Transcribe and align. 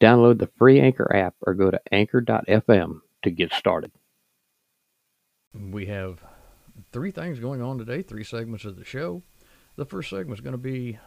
Download 0.00 0.38
the 0.38 0.50
free 0.58 0.80
Anchor 0.80 1.14
app 1.14 1.34
or 1.46 1.54
go 1.54 1.70
to 1.70 1.80
anchor.fm 1.92 3.00
to 3.22 3.30
get 3.30 3.52
started. 3.52 3.92
We 5.54 5.86
have 5.86 6.22
three 6.92 7.10
things 7.10 7.38
going 7.38 7.60
on 7.60 7.78
today, 7.78 8.02
three 8.02 8.24
segments 8.24 8.64
of 8.64 8.76
the 8.76 8.84
show. 8.84 9.22
The 9.76 9.84
first 9.84 10.10
segment 10.10 10.38
is 10.38 10.40
going 10.40 10.52
to 10.52 10.58
be 10.58 10.98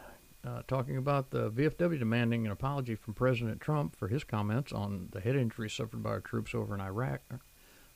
uh, 0.46 0.62
talking 0.68 0.96
about 0.96 1.30
the 1.30 1.50
VFW 1.50 1.98
demanding 1.98 2.46
an 2.46 2.52
apology 2.52 2.94
from 2.94 3.14
President 3.14 3.60
Trump 3.60 3.96
for 3.96 4.08
his 4.08 4.22
comments 4.22 4.72
on 4.72 5.08
the 5.12 5.20
head 5.20 5.36
injuries 5.36 5.72
suffered 5.72 6.02
by 6.02 6.10
our 6.10 6.20
troops 6.20 6.54
over 6.54 6.74
in 6.74 6.80
Iraq 6.80 7.22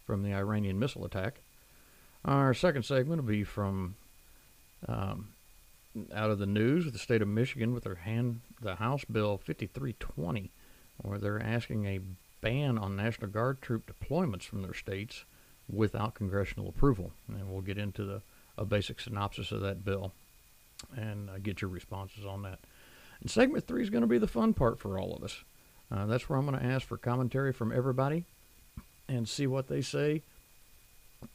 from 0.04 0.23
the 0.23 0.34
Iranian 0.34 0.78
missile 0.78 1.04
attack. 1.04 1.42
Our 2.24 2.54
second 2.54 2.84
segment 2.84 3.23
will 3.23 3.28
be 3.28 3.45
from 3.45 3.96
um, 4.88 5.28
out 6.15 6.30
of 6.30 6.38
the 6.38 6.46
news 6.46 6.84
with 6.84 6.95
the 6.95 6.98
state 6.98 7.23
of 7.23 7.28
Michigan 7.28 7.73
with 7.73 7.84
their 7.84 7.96
hand 7.96 8.40
the 8.60 8.76
House 8.76 9.04
Bill 9.04 9.37
5320 9.38 10.51
where 11.02 11.19
they're 11.19 11.43
asking 11.43 11.87
a 11.87 12.01
ban 12.41 12.79
on 12.79 12.97
National 12.97 13.30
Guard 13.30 13.61
troop 13.62 13.91
deployments 13.93 14.45
from 14.45 14.62
their 14.62 14.75
states 14.75 15.24
without 15.71 16.15
congressional 16.15 16.68
approval. 16.68 17.13
And 17.29 17.51
we'll 17.51 17.60
get 17.60 17.79
into 17.79 18.05
the 18.05 18.23
a 18.57 18.65
basic 18.65 19.01
synopsis 19.01 19.52
of 19.52 19.60
that 19.60 19.85
bill 19.85 20.13
and 20.96 21.30
uh, 21.30 21.38
get 21.38 21.63
your 21.63 21.71
responses 21.71 22.27
on 22.27 22.43
that. 22.43 22.59
And 23.21 23.30
segment 23.30 23.66
three 23.66 23.82
is 23.82 23.90
going 23.90 24.02
to 24.02 24.09
be 24.09 24.18
the 24.18 24.27
fun 24.27 24.52
part 24.52 24.79
for 24.79 24.99
all 24.99 25.15
of 25.15 25.23
us. 25.23 25.45
Uh, 25.90 26.07
that's 26.07 26.29
where 26.29 26.38
I'm 26.38 26.46
going 26.46 26.59
to 26.59 26.66
ask 26.66 26.87
for 26.87 26.99
commentary 26.99 27.52
from 27.52 27.73
everybody 27.73 28.24
and 29.09 29.29
see 29.29 29.46
what 29.46 29.68
they 29.68 29.80
say 29.80 30.23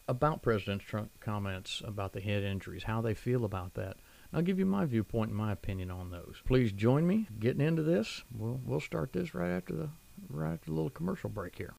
about 0.07 0.41
President 0.41 0.81
Trump's 0.81 1.17
comments 1.19 1.81
about 1.85 2.13
the 2.13 2.21
head 2.21 2.43
injuries, 2.43 2.83
how 2.83 3.01
they 3.01 3.13
feel 3.13 3.45
about 3.45 3.73
that. 3.73 3.97
I'll 4.33 4.41
give 4.41 4.57
you 4.57 4.65
my 4.65 4.85
viewpoint 4.85 5.29
and 5.29 5.37
my 5.37 5.51
opinion 5.51 5.91
on 5.91 6.09
those. 6.09 6.41
Please 6.45 6.71
join 6.71 7.05
me 7.05 7.27
getting 7.39 7.61
into 7.61 7.83
this. 7.83 8.23
We'll 8.35 8.59
we'll 8.65 8.79
start 8.79 9.13
this 9.13 9.35
right 9.35 9.51
after 9.51 9.75
the 9.75 9.89
right 10.29 10.53
after 10.53 10.65
the 10.67 10.73
little 10.73 10.89
commercial 10.89 11.29
break 11.29 11.55
here. 11.55 11.75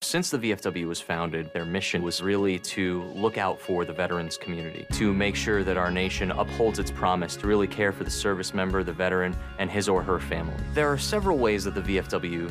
Since 0.00 0.30
the 0.30 0.38
VFW 0.38 0.86
was 0.86 1.00
founded, 1.00 1.52
their 1.52 1.64
mission 1.64 2.02
was 2.02 2.22
really 2.22 2.60
to 2.60 3.02
look 3.14 3.36
out 3.36 3.60
for 3.60 3.84
the 3.84 3.92
veterans 3.92 4.36
community, 4.36 4.86
to 4.92 5.12
make 5.12 5.34
sure 5.34 5.64
that 5.64 5.76
our 5.76 5.90
nation 5.90 6.30
upholds 6.30 6.78
its 6.78 6.90
promise 6.90 7.34
to 7.36 7.48
really 7.48 7.66
care 7.66 7.92
for 7.92 8.04
the 8.04 8.10
service 8.10 8.54
member, 8.54 8.84
the 8.84 8.92
veteran, 8.92 9.36
and 9.58 9.68
his 9.68 9.88
or 9.88 10.02
her 10.02 10.20
family. 10.20 10.54
There 10.72 10.88
are 10.88 10.98
several 10.98 11.36
ways 11.36 11.64
that 11.64 11.74
the 11.74 11.80
VFW 11.82 12.50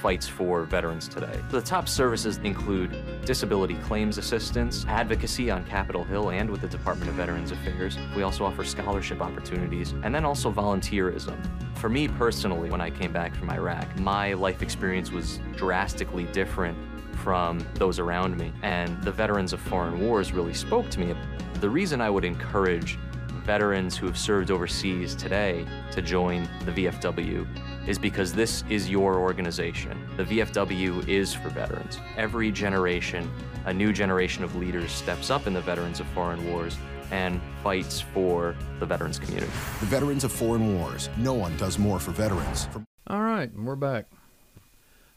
fights 0.00 0.26
for 0.26 0.64
veterans 0.64 1.08
today. 1.08 1.40
The 1.50 1.60
top 1.60 1.88
services 1.88 2.38
include 2.44 2.96
disability 3.24 3.74
claims 3.76 4.18
assistance, 4.18 4.84
advocacy 4.88 5.50
on 5.50 5.64
Capitol 5.66 6.04
Hill 6.04 6.30
and 6.30 6.50
with 6.50 6.60
the 6.60 6.68
Department 6.68 7.10
of 7.10 7.16
Veterans 7.16 7.52
Affairs. 7.52 7.96
We 8.16 8.22
also 8.22 8.44
offer 8.44 8.64
scholarship 8.64 9.20
opportunities 9.20 9.92
and 10.02 10.14
then 10.14 10.24
also 10.24 10.52
volunteerism. 10.52 11.36
For 11.76 11.88
me 11.88 12.08
personally, 12.08 12.70
when 12.70 12.80
I 12.80 12.90
came 12.90 13.12
back 13.12 13.34
from 13.34 13.50
Iraq, 13.50 13.98
my 13.98 14.32
life 14.34 14.62
experience 14.62 15.10
was 15.10 15.40
drastically 15.56 16.24
different 16.24 16.76
from 17.16 17.64
those 17.74 17.98
around 17.98 18.36
me, 18.36 18.52
and 18.62 19.00
the 19.02 19.12
veterans 19.12 19.52
of 19.52 19.60
foreign 19.60 20.00
wars 20.00 20.32
really 20.32 20.54
spoke 20.54 20.90
to 20.90 21.00
me. 21.00 21.14
The 21.60 21.70
reason 21.70 22.00
I 22.00 22.10
would 22.10 22.24
encourage 22.24 22.98
veterans 23.44 23.96
who 23.96 24.06
have 24.06 24.18
served 24.18 24.50
overseas 24.50 25.14
today 25.14 25.66
to 25.92 26.00
join 26.00 26.48
the 26.64 26.72
VFW 26.72 27.46
is 27.86 27.98
because 27.98 28.32
this 28.32 28.64
is 28.70 28.88
your 28.88 29.18
organization. 29.18 29.98
The 30.16 30.24
VFW 30.24 31.06
is 31.06 31.34
for 31.34 31.50
veterans. 31.50 31.98
Every 32.16 32.50
generation, 32.50 33.30
a 33.66 33.74
new 33.74 33.92
generation 33.92 34.42
of 34.44 34.56
leaders 34.56 34.90
steps 34.90 35.30
up 35.30 35.46
in 35.46 35.52
the 35.52 35.60
Veterans 35.60 36.00
of 36.00 36.06
Foreign 36.08 36.50
Wars 36.50 36.76
and 37.10 37.40
fights 37.62 38.00
for 38.00 38.56
the 38.80 38.86
veterans 38.86 39.18
community. 39.18 39.52
The 39.80 39.86
Veterans 39.86 40.24
of 40.24 40.32
Foreign 40.32 40.78
Wars. 40.78 41.10
No 41.18 41.34
one 41.34 41.54
does 41.58 41.78
more 41.78 42.00
for 42.00 42.12
veterans. 42.12 42.66
All 43.06 43.20
right, 43.20 43.50
we're 43.54 43.76
back. 43.76 44.06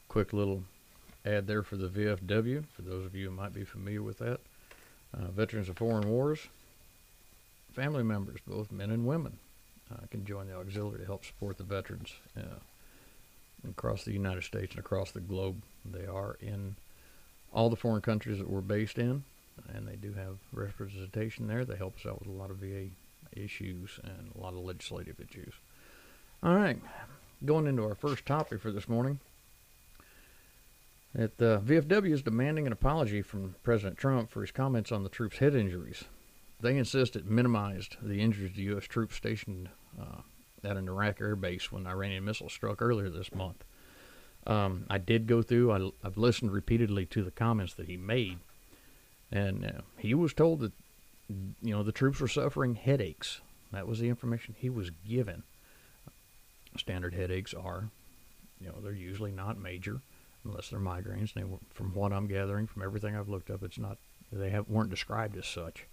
Quick 0.10 0.34
little 0.34 0.64
ad 1.26 1.48
there 1.48 1.64
for 1.64 1.78
the 1.78 1.88
VFW, 1.88 2.66
for 2.76 2.82
those 2.82 3.06
of 3.06 3.16
you 3.16 3.30
who 3.30 3.36
might 3.36 3.54
be 3.54 3.64
familiar 3.64 4.04
with 4.04 4.18
that. 4.20 4.42
Uh, 5.18 5.28
Veterans 5.28 5.70
of 5.70 5.78
Foreign 5.78 6.10
Wars, 6.10 6.48
family 7.78 8.04
members, 8.04 8.40
both 8.48 8.72
men 8.72 8.90
and 8.90 9.06
women, 9.06 9.38
uh, 9.92 10.08
can 10.10 10.26
join 10.26 10.48
the 10.48 10.56
auxiliary 10.56 11.00
to 11.00 11.06
help 11.06 11.24
support 11.24 11.58
the 11.58 11.64
veterans 11.64 12.12
uh, 12.36 12.58
across 13.70 14.04
the 14.04 14.12
United 14.12 14.44
States 14.44 14.72
and 14.72 14.80
across 14.80 15.12
the 15.12 15.20
globe. 15.20 15.62
They 15.86 16.08
are 16.08 16.38
in 16.42 16.76
all 17.54 17.70
the 17.70 17.76
foreign 17.76 18.02
countries 18.02 18.40
that 18.40 18.50
we're 18.50 18.62
based 18.62 18.98
in, 18.98 19.24
and 19.70 19.88
they 19.88 19.96
do 19.96 20.12
have 20.14 20.38
representation 20.52 21.48
there. 21.48 21.66
They 21.66 21.76
help 21.76 21.98
us 21.98 22.08
out 22.08 22.20
with 22.20 22.30
a 22.30 22.32
lot 22.32 22.50
of 22.50 22.58
VA 22.58 22.88
issues 23.32 24.00
and 24.04 24.32
a 24.36 24.42
lot 24.42 24.54
of 24.54 24.60
legislative 24.60 25.20
issues. 25.20 25.54
All 26.42 26.56
right, 26.56 26.80
going 27.46 27.68
into 27.68 27.84
our 27.84 27.96
first 27.96 28.26
topic 28.26 28.60
for 28.60 28.72
this 28.72 28.90
morning. 28.90 29.20
That 31.14 31.38
the 31.38 31.62
VFW 31.64 32.12
is 32.12 32.22
demanding 32.22 32.66
an 32.68 32.74
apology 32.74 33.22
from 33.22 33.56
President 33.64 33.98
Trump 33.98 34.30
for 34.30 34.42
his 34.42 34.52
comments 34.52 34.92
on 34.92 35.04
the 35.04 35.10
troops' 35.10 35.38
head 35.38 35.56
injuries. 35.56 36.04
They 36.60 36.78
insist 36.78 37.16
it 37.16 37.26
minimized 37.26 37.98
the 38.02 38.22
injuries 38.22 38.56
to 38.56 38.62
U.S. 38.64 38.86
troops 38.86 39.16
stationed 39.16 39.70
uh, 40.00 40.22
at 40.64 40.78
an 40.78 40.88
Iraq 40.88 41.22
air 41.22 41.36
base 41.36 41.72
when 41.72 41.86
Iranian 41.86 42.26
missiles 42.26 42.54
struck 42.54 42.82
earlier 42.82 43.10
this 43.10 43.34
month. 43.34 43.64
Um, 44.48 44.86
I 44.90 44.98
did 44.98 45.28
go 45.28 45.42
through, 45.42 45.72
I, 45.72 45.92
have 46.04 46.18
listened 46.18 46.52
repeatedly 46.52 47.06
to 47.08 47.24
the 47.24 47.32
comments 47.32 47.74
that 47.76 47.88
he 47.88 47.98
made, 47.98 48.40
and 49.32 49.66
uh, 49.66 49.82
he 49.98 50.14
was 50.14 50.34
told 50.34 50.62
that, 50.62 50.72
you 51.62 51.74
know, 51.74 51.84
the 51.84 51.92
troops 51.92 52.20
were 52.20 52.28
suffering 52.28 52.76
headaches. 52.76 53.42
That 53.72 53.88
was 53.88 54.00
the 54.00 54.08
information 54.08 54.56
he 54.58 54.70
was 54.70 54.90
given. 54.90 55.44
Standard 56.78 57.14
headaches 57.14 57.54
are, 57.54 57.90
you 58.62 58.68
know, 58.68 58.76
they're 58.82 58.94
usually 58.94 59.32
not 59.32 59.60
major 59.60 60.00
unless 60.46 60.70
they're 60.70 60.80
migraines. 60.80 61.34
They, 61.34 61.44
from 61.74 61.94
what 61.94 62.14
I'm 62.14 62.28
gathering, 62.28 62.68
from 62.68 62.84
everything 62.84 63.16
I've 63.16 63.30
looked 63.30 63.50
up, 63.50 63.64
it's 63.64 63.78
not, 63.78 63.98
they 64.32 64.50
have, 64.52 64.70
weren't 64.70 64.90
described 64.90 65.36
as 65.36 65.46
such. 65.46 65.86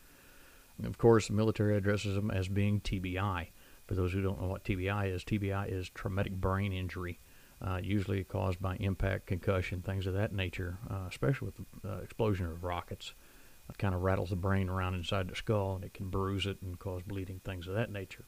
Of 0.82 0.98
course, 0.98 1.28
the 1.28 1.34
military 1.34 1.76
addresses 1.76 2.14
them 2.14 2.30
as 2.30 2.48
being 2.48 2.80
TBI. 2.80 3.48
For 3.86 3.94
those 3.94 4.12
who 4.12 4.22
don't 4.22 4.40
know 4.40 4.48
what 4.48 4.64
TBI 4.64 5.12
is, 5.12 5.24
TBI 5.24 5.70
is 5.70 5.88
traumatic 5.90 6.32
brain 6.32 6.72
injury, 6.72 7.20
uh, 7.62 7.80
usually 7.82 8.24
caused 8.24 8.60
by 8.60 8.76
impact, 8.76 9.26
concussion, 9.26 9.82
things 9.82 10.06
of 10.06 10.14
that 10.14 10.32
nature, 10.32 10.78
uh, 10.90 11.04
especially 11.08 11.46
with 11.46 11.56
the 11.82 11.92
uh, 11.92 11.98
explosion 11.98 12.46
of 12.46 12.64
rockets. 12.64 13.14
It 13.68 13.78
kind 13.78 13.94
of 13.94 14.02
rattles 14.02 14.30
the 14.30 14.36
brain 14.36 14.68
around 14.68 14.94
inside 14.94 15.28
the 15.28 15.36
skull, 15.36 15.76
and 15.76 15.84
it 15.84 15.94
can 15.94 16.08
bruise 16.08 16.46
it 16.46 16.60
and 16.62 16.78
cause 16.78 17.02
bleeding, 17.02 17.40
things 17.44 17.66
of 17.66 17.74
that 17.74 17.90
nature. 17.90 18.24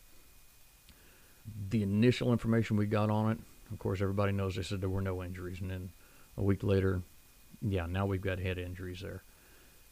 The 1.68 1.82
initial 1.82 2.32
information 2.32 2.76
we 2.76 2.86
got 2.86 3.10
on 3.10 3.32
it, 3.32 3.38
of 3.72 3.78
course, 3.78 4.00
everybody 4.00 4.32
knows 4.32 4.56
they 4.56 4.62
said 4.62 4.80
there 4.80 4.88
were 4.88 5.00
no 5.00 5.22
injuries, 5.22 5.60
and 5.60 5.70
then 5.70 5.90
a 6.36 6.42
week 6.42 6.62
later, 6.62 7.02
yeah, 7.60 7.86
now 7.86 8.06
we've 8.06 8.20
got 8.20 8.38
head 8.38 8.58
injuries 8.58 9.00
there. 9.00 9.24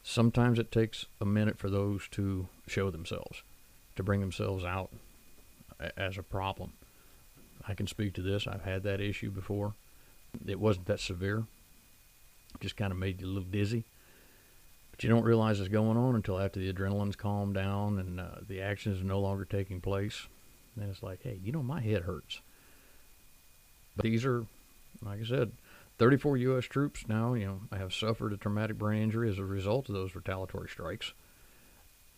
Sometimes 0.07 0.59
it 0.59 0.71
takes 0.71 1.07
a 1.19 1.25
minute 1.25 1.59
for 1.59 1.71
those 1.71 2.09
to 2.09 2.47
show 2.67 2.91
themselves, 2.91 3.43
to 3.97 4.03
bring 4.03 4.21
themselves 4.21 4.63
out 4.63 4.91
as 5.97 6.19
a 6.19 6.23
problem. 6.23 6.75
I 7.67 7.73
can 7.73 7.87
speak 7.87 8.13
to 8.15 8.23
this. 8.23 8.47
I've 8.47 8.65
had 8.65 8.83
that 8.83 9.01
issue 9.01 9.31
before. 9.31 9.75
It 10.47 10.61
wasn't 10.61 10.87
that 10.87 11.01
severe. 11.01 11.47
It 12.55 12.61
just 12.61 12.77
kind 12.77 12.93
of 12.93 12.99
made 12.99 13.23
you 13.23 13.27
a 13.27 13.29
little 13.29 13.49
dizzy. 13.49 13.87
But 14.91 15.03
you 15.03 15.09
don't 15.09 15.25
realize 15.25 15.59
it's 15.59 15.71
going 15.71 15.97
on 15.97 16.15
until 16.15 16.39
after 16.39 16.61
the 16.61 16.71
adrenaline's 16.71 17.17
calmed 17.17 17.55
down 17.55 17.99
and 17.99 18.21
uh, 18.21 18.27
the 18.47 18.61
action 18.61 18.93
is 18.93 19.03
no 19.03 19.21
longer 19.21 19.47
taking 19.47 19.81
place. 19.81 20.27
Then 20.77 20.91
it's 20.91 21.03
like, 21.03 21.23
hey, 21.23 21.41
you 21.43 21.51
know, 21.51 21.63
my 21.63 21.81
head 21.81 22.03
hurts. 22.03 22.43
But 23.97 24.05
these 24.05 24.27
are, 24.27 24.45
like 25.01 25.21
I 25.23 25.25
said, 25.25 25.53
34 25.99 26.37
U.S. 26.39 26.65
troops 26.65 27.05
now, 27.09 27.35
you 27.35 27.47
know, 27.47 27.61
have 27.77 27.95
suffered 27.95 28.33
a 28.33 28.37
traumatic 28.37 28.79
brain 28.79 29.03
injury 29.03 29.31
as 29.31 29.39
a 29.39 29.45
result 29.45 29.89
of 29.89 29.95
those 29.95 30.15
retaliatory 30.15 30.69
strikes. 30.69 31.13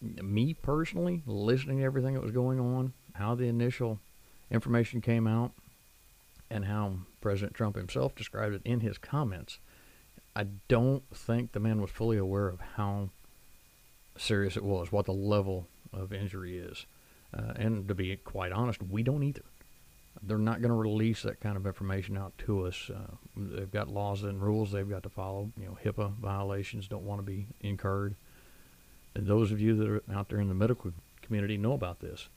Me 0.01 0.55
personally, 0.55 1.23
listening 1.27 1.79
to 1.79 1.85
everything 1.85 2.15
that 2.15 2.23
was 2.23 2.33
going 2.33 2.61
on, 2.61 2.93
how 3.15 3.35
the 3.35 3.45
initial 3.47 4.01
information 4.51 5.01
came 5.01 5.27
out 5.27 5.53
and 6.51 6.65
how 6.65 6.99
President 7.21 7.55
Trump 7.55 7.77
himself 7.77 8.15
described 8.15 8.55
it 8.55 8.63
in 8.65 8.81
his 8.81 8.99
comments, 8.99 9.59
I 10.35 10.45
don't 10.69 11.03
think 11.15 11.53
the 11.53 11.61
man 11.61 11.81
was 11.81 11.91
fully 11.91 12.19
aware 12.19 12.49
of 12.49 12.61
how 12.77 13.11
serious 14.17 14.57
it 14.57 14.65
was, 14.65 14.93
what 14.93 15.07
the 15.07 15.13
level 15.13 15.69
of 15.93 16.13
injury 16.13 16.59
is. 16.59 16.87
Uh, 17.37 17.53
and 17.57 17.89
to 17.89 17.95
be 17.95 18.17
quite 18.17 18.53
honest, 18.53 18.83
we 18.83 19.03
don't 19.03 19.23
either. 19.23 19.43
They're 20.23 20.39
not 20.39 20.61
going 20.61 20.71
to 20.71 20.77
release 20.77 21.23
that 21.23 21.41
kind 21.41 21.57
of 21.57 21.67
information 21.67 22.17
out 22.17 22.37
to 22.39 22.67
us. 22.67 22.91
Uh, 22.91 23.15
they've 23.37 23.71
got 23.71 23.89
laws 23.89 24.23
and 24.23 24.43
rules 24.43 24.73
they've 24.73 24.89
got 24.89 25.03
to 25.03 25.09
follow. 25.09 25.51
You 25.59 25.67
know, 25.67 25.79
HIPAA 25.85 26.15
violations 26.17 26.89
don't 26.89 27.05
want 27.05 27.21
to 27.21 27.27
be 27.27 27.47
incurred. 27.61 28.17
And 29.15 29.27
those 29.27 29.53
of 29.53 29.61
you 29.61 29.75
that 29.77 29.89
are 29.89 30.03
out 30.15 30.29
there 30.29 30.41
in 30.41 30.49
the 30.49 30.55
medical 30.55 30.93
community 31.23 31.57
know 31.57 31.73
about 31.73 32.01
this, 32.01 32.29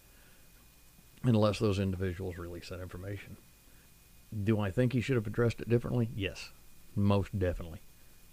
unless 1.24 1.60
those 1.60 1.80
individuals 1.80 2.38
release 2.38 2.70
that 2.70 2.82
information. 2.82 3.38
Do 4.44 4.60
I 4.60 4.72
think 4.72 4.94
he 4.94 5.02
should 5.02 5.16
have 5.16 5.28
addressed 5.28 5.60
it 5.60 5.70
differently? 5.70 6.10
Yes, 6.16 6.52
most 6.96 7.38
definitely. 7.38 7.82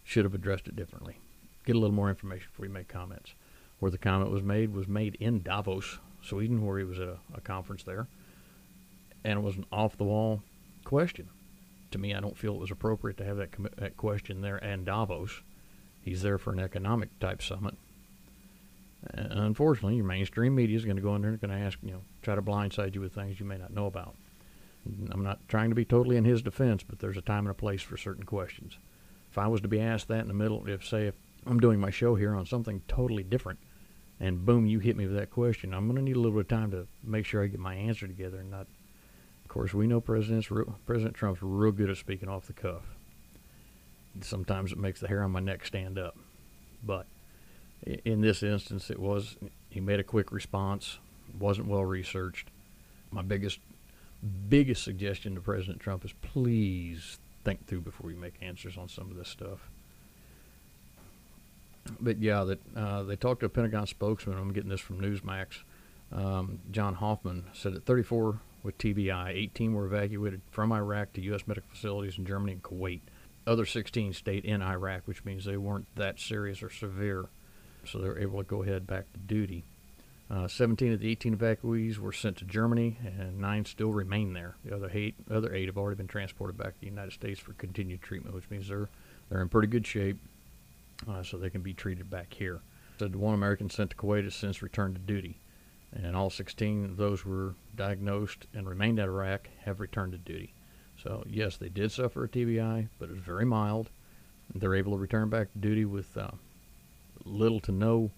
Should 0.04 0.24
have 0.24 0.34
addressed 0.34 0.68
it 0.68 0.76
differently. 0.76 1.18
Get 1.64 1.74
a 1.74 1.78
little 1.78 1.96
more 1.96 2.10
information 2.10 2.48
before 2.52 2.66
you 2.66 2.72
make 2.72 2.88
comments. 2.88 3.34
Where 3.78 3.90
the 3.90 3.98
comment 3.98 4.30
was 4.30 4.42
made 4.42 4.72
was 4.72 4.86
made 4.86 5.16
in 5.16 5.42
Davos, 5.42 5.98
Sweden, 6.22 6.64
where 6.64 6.78
he 6.78 6.84
was 6.84 6.98
at 6.98 7.08
a, 7.08 7.18
a 7.34 7.40
conference 7.40 7.82
there 7.82 8.06
and 9.26 9.40
it 9.40 9.42
was 9.42 9.56
an 9.56 9.66
off 9.72 9.98
the 9.98 10.04
wall 10.04 10.40
question. 10.84 11.28
To 11.90 11.98
me, 11.98 12.14
I 12.14 12.20
don't 12.20 12.38
feel 12.38 12.54
it 12.54 12.60
was 12.60 12.70
appropriate 12.70 13.16
to 13.18 13.24
have 13.24 13.36
that, 13.38 13.50
com- 13.50 13.68
that 13.76 13.96
question 13.96 14.40
there 14.40 14.56
and 14.56 14.86
Davos. 14.86 15.42
He's 16.00 16.22
there 16.22 16.38
for 16.38 16.52
an 16.52 16.60
economic 16.60 17.18
type 17.18 17.42
summit. 17.42 17.74
And 19.12 19.32
unfortunately, 19.32 19.96
your 19.96 20.04
mainstream 20.04 20.54
media 20.54 20.76
is 20.76 20.84
going 20.84 20.96
to 20.96 21.02
go 21.02 21.16
in 21.16 21.22
there 21.22 21.32
and 21.32 21.40
going 21.40 21.50
to 21.50 21.66
ask, 21.66 21.78
you 21.82 21.90
know, 21.90 22.02
try 22.22 22.36
to 22.36 22.42
blindside 22.42 22.94
you 22.94 23.00
with 23.00 23.14
things 23.14 23.40
you 23.40 23.46
may 23.46 23.58
not 23.58 23.74
know 23.74 23.86
about. 23.86 24.14
I'm 25.10 25.24
not 25.24 25.40
trying 25.48 25.70
to 25.70 25.76
be 25.76 25.84
totally 25.84 26.16
in 26.16 26.24
his 26.24 26.42
defense, 26.42 26.84
but 26.84 27.00
there's 27.00 27.16
a 27.16 27.22
time 27.22 27.46
and 27.46 27.50
a 27.50 27.54
place 27.54 27.82
for 27.82 27.96
certain 27.96 28.24
questions. 28.24 28.78
If 29.30 29.38
I 29.38 29.48
was 29.48 29.60
to 29.62 29.68
be 29.68 29.80
asked 29.80 30.06
that 30.08 30.20
in 30.20 30.28
the 30.28 30.34
middle, 30.34 30.68
if 30.68 30.86
say 30.86 31.08
if 31.08 31.16
I'm 31.44 31.58
doing 31.58 31.80
my 31.80 31.90
show 31.90 32.14
here 32.14 32.36
on 32.36 32.46
something 32.46 32.82
totally 32.86 33.24
different, 33.24 33.58
and 34.20 34.46
boom, 34.46 34.66
you 34.66 34.78
hit 34.78 34.96
me 34.96 35.06
with 35.06 35.16
that 35.16 35.30
question, 35.30 35.74
I'm 35.74 35.86
going 35.86 35.96
to 35.96 36.02
need 36.02 36.16
a 36.16 36.20
little 36.20 36.38
bit 36.40 36.42
of 36.42 36.48
time 36.48 36.70
to 36.70 36.86
make 37.02 37.26
sure 37.26 37.42
I 37.42 37.48
get 37.48 37.58
my 37.58 37.74
answer 37.74 38.06
together 38.06 38.38
and 38.38 38.50
not 38.50 38.68
course, 39.56 39.72
we 39.72 39.86
know 39.86 40.02
President's 40.02 40.50
President 40.84 41.14
Trump's 41.14 41.40
real 41.42 41.72
good 41.72 41.88
at 41.88 41.96
speaking 41.96 42.28
off 42.28 42.46
the 42.46 42.52
cuff. 42.52 42.82
Sometimes 44.20 44.70
it 44.70 44.76
makes 44.76 45.00
the 45.00 45.08
hair 45.08 45.22
on 45.22 45.30
my 45.30 45.40
neck 45.40 45.64
stand 45.64 45.98
up, 45.98 46.14
but 46.84 47.06
in 48.04 48.20
this 48.20 48.42
instance, 48.42 48.90
it 48.90 48.98
was 48.98 49.38
he 49.70 49.80
made 49.80 49.98
a 49.98 50.04
quick 50.04 50.30
response, 50.30 50.98
wasn't 51.38 51.68
well 51.68 51.86
researched. 51.86 52.50
My 53.10 53.22
biggest 53.22 53.60
biggest 54.48 54.82
suggestion 54.82 55.34
to 55.36 55.40
President 55.40 55.80
Trump 55.80 56.04
is 56.04 56.12
please 56.20 57.18
think 57.42 57.66
through 57.66 57.80
before 57.80 58.10
you 58.10 58.18
make 58.18 58.34
answers 58.42 58.76
on 58.76 58.90
some 58.90 59.10
of 59.10 59.16
this 59.16 59.28
stuff. 59.28 59.70
But 61.98 62.18
yeah, 62.18 62.44
that 62.44 62.60
uh, 62.76 63.04
they 63.04 63.16
talked 63.16 63.40
to 63.40 63.46
a 63.46 63.50
Pentagon 63.50 63.86
spokesman. 63.86 64.36
I'm 64.36 64.52
getting 64.52 64.70
this 64.70 64.80
from 64.80 65.00
Newsmax. 65.00 65.62
Um, 66.12 66.58
John 66.70 66.94
Hoffman 66.94 67.44
said 67.54 67.72
that 67.72 67.86
34 67.86 68.40
with 68.66 68.76
TBI. 68.76 69.30
18 69.30 69.72
were 69.72 69.86
evacuated 69.86 70.42
from 70.50 70.72
Iraq 70.72 71.12
to 71.14 71.22
U.S. 71.22 71.46
medical 71.46 71.70
facilities 71.70 72.18
in 72.18 72.26
Germany 72.26 72.52
and 72.52 72.62
Kuwait. 72.62 73.00
Other 73.46 73.64
16 73.64 74.12
stayed 74.12 74.44
in 74.44 74.60
Iraq, 74.60 75.02
which 75.06 75.24
means 75.24 75.44
they 75.44 75.56
weren't 75.56 75.86
that 75.94 76.18
serious 76.18 76.62
or 76.62 76.68
severe, 76.68 77.26
so 77.84 77.98
they 77.98 78.08
were 78.08 78.18
able 78.18 78.38
to 78.38 78.44
go 78.44 78.64
ahead 78.64 78.86
back 78.86 79.10
to 79.12 79.20
duty. 79.20 79.64
Uh, 80.28 80.48
17 80.48 80.92
of 80.92 80.98
the 80.98 81.08
18 81.08 81.36
evacuees 81.36 81.98
were 81.98 82.12
sent 82.12 82.36
to 82.38 82.44
Germany, 82.44 82.98
and 83.04 83.38
nine 83.38 83.64
still 83.64 83.92
remain 83.92 84.32
there. 84.32 84.56
The 84.64 84.74
other 84.74 84.90
eight, 84.92 85.14
other 85.30 85.54
eight 85.54 85.66
have 85.66 85.78
already 85.78 85.96
been 85.96 86.08
transported 86.08 86.58
back 86.58 86.74
to 86.74 86.80
the 86.80 86.86
United 86.86 87.12
States 87.12 87.38
for 87.38 87.52
continued 87.52 88.02
treatment, 88.02 88.34
which 88.34 88.50
means 88.50 88.68
they're 88.68 88.88
they're 89.28 89.42
in 89.42 89.48
pretty 89.48 89.68
good 89.68 89.86
shape, 89.86 90.18
uh, 91.08 91.22
so 91.22 91.36
they 91.36 91.50
can 91.50 91.62
be 91.62 91.72
treated 91.72 92.10
back 92.10 92.34
here. 92.34 92.60
Said 92.98 93.14
one 93.14 93.34
American 93.34 93.70
sent 93.70 93.90
to 93.90 93.96
Kuwait 93.96 94.24
has 94.24 94.34
since 94.34 94.62
returned 94.62 94.96
to 94.96 95.00
duty 95.00 95.38
and 95.92 96.16
all 96.16 96.30
16 96.30 96.84
of 96.84 96.96
those 96.96 97.24
were 97.24 97.54
diagnosed 97.74 98.46
and 98.54 98.68
remained 98.68 98.98
at 98.98 99.08
Iraq 99.08 99.48
have 99.64 99.80
returned 99.80 100.12
to 100.12 100.18
duty. 100.18 100.54
So 101.02 101.24
yes, 101.26 101.56
they 101.56 101.68
did 101.68 101.92
suffer 101.92 102.24
a 102.24 102.28
TBI, 102.28 102.88
but 102.98 103.08
it 103.08 103.12
was 103.12 103.22
very 103.22 103.44
mild. 103.44 103.90
They're 104.54 104.74
able 104.74 104.92
to 104.92 104.98
return 104.98 105.28
back 105.28 105.52
to 105.52 105.58
duty 105.58 105.84
with 105.84 106.16
uh, 106.16 106.30
little 107.24 107.60
to 107.60 107.72
no 107.72 108.10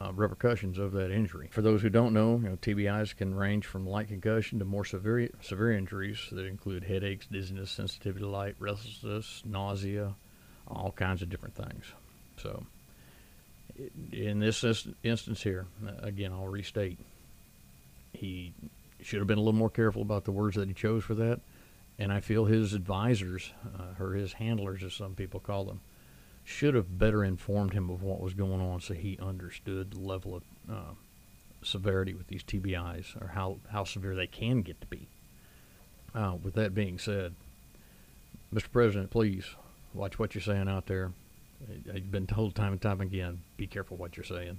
uh, 0.00 0.12
repercussions 0.12 0.78
of 0.78 0.92
that 0.92 1.10
injury. 1.10 1.48
For 1.50 1.62
those 1.62 1.82
who 1.82 1.88
don't 1.88 2.12
know, 2.12 2.32
you 2.42 2.48
know, 2.48 2.56
TBIs 2.56 3.16
can 3.16 3.34
range 3.34 3.66
from 3.66 3.86
light 3.86 4.08
concussion 4.08 4.58
to 4.58 4.64
more 4.64 4.84
severe 4.84 5.30
severe 5.40 5.72
injuries 5.72 6.28
that 6.32 6.46
include 6.46 6.84
headaches, 6.84 7.26
dizziness, 7.26 7.70
sensitivity 7.70 8.24
to 8.24 8.30
light, 8.30 8.56
restlessness, 8.58 9.42
nausea, 9.44 10.14
all 10.66 10.92
kinds 10.92 11.22
of 11.22 11.28
different 11.28 11.54
things. 11.54 11.92
So 12.36 12.64
in 14.12 14.38
this 14.38 14.64
instance 15.02 15.42
here, 15.42 15.66
again, 16.00 16.32
I'll 16.32 16.48
restate, 16.48 16.98
he 18.12 18.52
should 19.00 19.18
have 19.18 19.26
been 19.26 19.38
a 19.38 19.42
little 19.42 19.58
more 19.58 19.70
careful 19.70 20.02
about 20.02 20.24
the 20.24 20.32
words 20.32 20.56
that 20.56 20.68
he 20.68 20.74
chose 20.74 21.04
for 21.04 21.14
that. 21.14 21.40
And 21.98 22.12
I 22.12 22.20
feel 22.20 22.46
his 22.46 22.74
advisors, 22.74 23.52
uh, 23.78 24.02
or 24.02 24.14
his 24.14 24.34
handlers, 24.34 24.82
as 24.82 24.94
some 24.94 25.14
people 25.14 25.40
call 25.40 25.64
them, 25.64 25.80
should 26.44 26.74
have 26.74 26.98
better 26.98 27.24
informed 27.24 27.72
him 27.72 27.90
of 27.90 28.02
what 28.02 28.20
was 28.20 28.34
going 28.34 28.60
on 28.60 28.80
so 28.80 28.94
he 28.94 29.18
understood 29.20 29.92
the 29.92 30.00
level 30.00 30.34
of 30.34 30.42
uh, 30.70 30.92
severity 31.62 32.14
with 32.14 32.26
these 32.26 32.42
TBIs 32.42 33.20
or 33.22 33.28
how, 33.28 33.58
how 33.70 33.84
severe 33.84 34.16
they 34.16 34.26
can 34.26 34.62
get 34.62 34.80
to 34.80 34.86
be. 34.86 35.08
Uh, 36.14 36.36
with 36.42 36.54
that 36.54 36.74
being 36.74 36.98
said, 36.98 37.34
Mr. 38.52 38.70
President, 38.70 39.10
please 39.10 39.46
watch 39.94 40.18
what 40.18 40.34
you're 40.34 40.42
saying 40.42 40.68
out 40.68 40.86
there. 40.86 41.12
I've 41.94 42.10
been 42.10 42.26
told 42.26 42.54
time 42.54 42.72
and 42.72 42.80
time 42.80 43.00
again, 43.00 43.42
be 43.56 43.66
careful 43.66 43.96
what 43.96 44.16
you're 44.16 44.24
saying. 44.24 44.58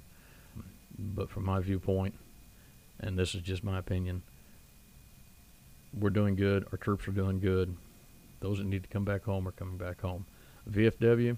But 0.98 1.30
from 1.30 1.44
my 1.44 1.60
viewpoint, 1.60 2.14
and 3.00 3.18
this 3.18 3.34
is 3.34 3.42
just 3.42 3.64
my 3.64 3.78
opinion, 3.78 4.22
we're 5.92 6.10
doing 6.10 6.34
good. 6.36 6.66
Our 6.72 6.78
troops 6.78 7.06
are 7.08 7.12
doing 7.12 7.40
good. 7.40 7.76
Those 8.40 8.58
that 8.58 8.66
need 8.66 8.82
to 8.84 8.88
come 8.88 9.04
back 9.04 9.24
home 9.24 9.46
are 9.46 9.52
coming 9.52 9.76
back 9.76 10.00
home. 10.00 10.26
VFW, 10.70 11.36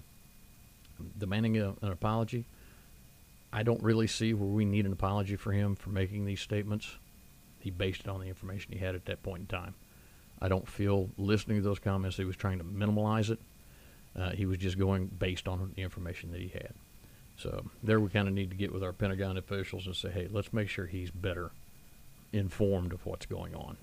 demanding 1.17 1.57
a, 1.57 1.69
an 1.81 1.91
apology. 1.91 2.45
I 3.51 3.63
don't 3.63 3.81
really 3.81 4.07
see 4.07 4.33
where 4.33 4.49
we 4.49 4.65
need 4.65 4.85
an 4.85 4.93
apology 4.93 5.35
for 5.35 5.51
him 5.51 5.75
for 5.75 5.89
making 5.89 6.25
these 6.25 6.41
statements. 6.41 6.97
He 7.59 7.71
based 7.71 8.01
it 8.01 8.07
on 8.07 8.19
the 8.19 8.27
information 8.27 8.73
he 8.73 8.79
had 8.79 8.95
at 8.95 9.05
that 9.05 9.23
point 9.23 9.41
in 9.41 9.47
time. 9.47 9.75
I 10.41 10.47
don't 10.47 10.67
feel 10.67 11.09
listening 11.17 11.57
to 11.57 11.63
those 11.63 11.79
comments 11.79 12.17
he 12.17 12.25
was 12.25 12.35
trying 12.35 12.59
to 12.59 12.63
minimize 12.63 13.29
it. 13.29 13.39
Uh, 14.17 14.31
he 14.31 14.45
was 14.45 14.57
just 14.57 14.79
going 14.79 15.07
based 15.07 15.47
on 15.47 15.73
the 15.75 15.81
information 15.81 16.31
that 16.31 16.41
he 16.41 16.47
had. 16.47 16.73
So 17.37 17.65
there 17.83 17.99
we 17.99 18.09
kind 18.09 18.27
of 18.27 18.33
need 18.33 18.49
to 18.49 18.55
get 18.55 18.73
with 18.73 18.83
our 18.83 18.93
Pentagon 18.93 19.37
officials 19.37 19.85
and 19.85 19.95
say, 19.95 20.09
hey, 20.09 20.27
let's 20.31 20.51
make 20.51 20.69
sure 20.69 20.87
he's 20.87 21.11
better 21.11 21.51
informed 22.33 22.93
of 22.93 23.05
what's 23.05 23.25
going 23.25 23.55
on. 23.55 23.77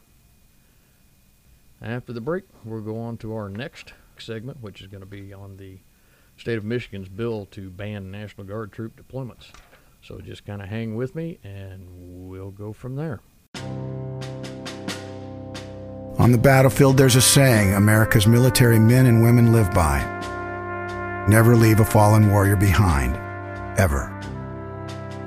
After 1.81 2.12
the 2.12 2.20
break, 2.20 2.44
we'll 2.64 2.81
go 2.81 2.98
on 2.98 3.16
to 3.19 3.34
our 3.34 3.48
next 3.48 3.92
segment, 4.19 4.60
which 4.60 4.81
is 4.81 4.88
going 4.88 5.02
to 5.02 5.06
be 5.06 5.32
on 5.32 5.56
the 5.56 5.78
state 6.36 6.58
of 6.58 6.64
Michigan's 6.64 7.08
bill 7.08 7.46
to 7.53 7.70
ban 7.70 8.10
National 8.10 8.46
Guard 8.46 8.72
troop 8.72 9.00
deployments. 9.00 9.50
So 10.03 10.20
just 10.20 10.44
kind 10.44 10.60
of 10.60 10.69
hang 10.69 10.96
with 10.96 11.14
me 11.14 11.38
and 11.44 11.86
we'll 12.29 12.50
go 12.50 12.72
from 12.72 12.96
there. 12.96 13.20
On 16.19 16.32
the 16.32 16.38
battlefield, 16.38 16.96
there's 16.96 17.17
a 17.17 17.22
saying 17.22 17.74
America's 17.74 18.26
military 18.26 18.79
men 18.79 19.06
and 19.06 19.22
women 19.22 19.53
live 19.53 19.72
by 19.74 20.14
Never 21.26 21.56
leave 21.56 21.81
a 21.81 21.84
fallen 21.84 22.31
warrior 22.31 22.56
behind, 22.56 23.16
ever. 23.78 24.10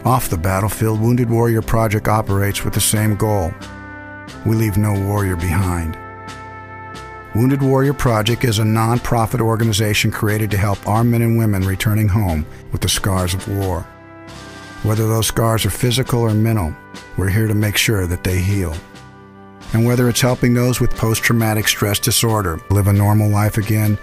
Off 0.06 0.30
the 0.30 0.38
battlefield, 0.38 1.02
Wounded 1.02 1.28
Warrior 1.28 1.64
Project 1.64 2.08
operates 2.08 2.64
with 2.64 2.76
the 2.76 2.80
same 2.80 3.16
goal. 3.16 3.52
We 4.46 4.56
leave 4.56 4.78
no 4.78 4.94
warrior 4.94 5.36
behind. 5.36 5.98
Wounded 7.34 7.64
Warrior 7.64 7.94
Project 7.94 8.44
is 8.44 8.60
a 8.60 8.66
non-profit 8.66 9.42
organization 9.42 10.12
created 10.12 10.52
to 10.52 10.58
help 10.58 10.88
our 10.88 11.04
men 11.04 11.24
and 11.24 11.38
women 11.38 11.64
returning 11.64 12.08
home 12.08 12.46
with 12.72 12.82
the 12.82 12.90
scars 12.90 13.34
of 13.34 13.48
war. 13.48 13.82
Whether 14.84 15.08
those 15.08 15.28
scars 15.28 15.66
are 15.66 15.72
physical 15.72 16.22
or 16.22 16.34
mental, 16.34 16.76
we're 17.18 17.30
here 17.30 17.48
to 17.48 17.56
make 17.56 17.76
sure 17.76 18.06
that 18.06 18.24
they 18.24 18.40
heal. 18.40 18.76
And 19.74 19.86
whether 19.86 20.08
it's 20.08 20.22
helping 20.22 20.54
those 20.54 20.80
with 20.80 20.96
post 20.96 21.24
traumatic 21.24 21.68
stress 21.68 22.00
disorder 22.00 22.62
live 22.70 22.88
a 22.88 22.94
normal 22.94 23.30
life 23.30 23.58
again, 23.58 23.98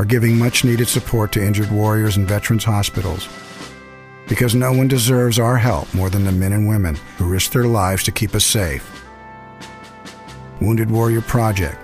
are 0.00 0.04
giving 0.06 0.38
much 0.38 0.64
needed 0.64 0.88
support 0.88 1.30
to 1.30 1.44
injured 1.44 1.70
warriors 1.70 2.16
and 2.16 2.26
veterans 2.26 2.64
hospitals. 2.64 3.28
Because 4.28 4.54
no 4.54 4.72
one 4.72 4.88
deserves 4.88 5.38
our 5.38 5.58
help 5.58 5.92
more 5.92 6.08
than 6.08 6.24
the 6.24 6.32
men 6.32 6.54
and 6.54 6.66
women 6.66 6.96
who 7.18 7.28
risk 7.28 7.52
their 7.52 7.66
lives 7.66 8.02
to 8.04 8.10
keep 8.10 8.34
us 8.34 8.42
safe. 8.42 9.04
Wounded 10.58 10.90
Warrior 10.90 11.20
Project. 11.20 11.76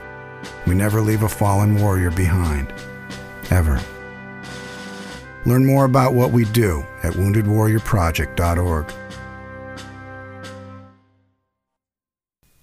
We 0.66 0.74
never 0.74 1.02
leave 1.02 1.24
a 1.24 1.28
fallen 1.28 1.78
warrior 1.78 2.10
behind. 2.10 2.72
Ever. 3.50 3.78
Learn 5.44 5.66
more 5.66 5.84
about 5.84 6.14
what 6.14 6.32
we 6.32 6.46
do 6.46 6.86
at 7.02 7.12
woundedwarriorproject.org. 7.12 8.92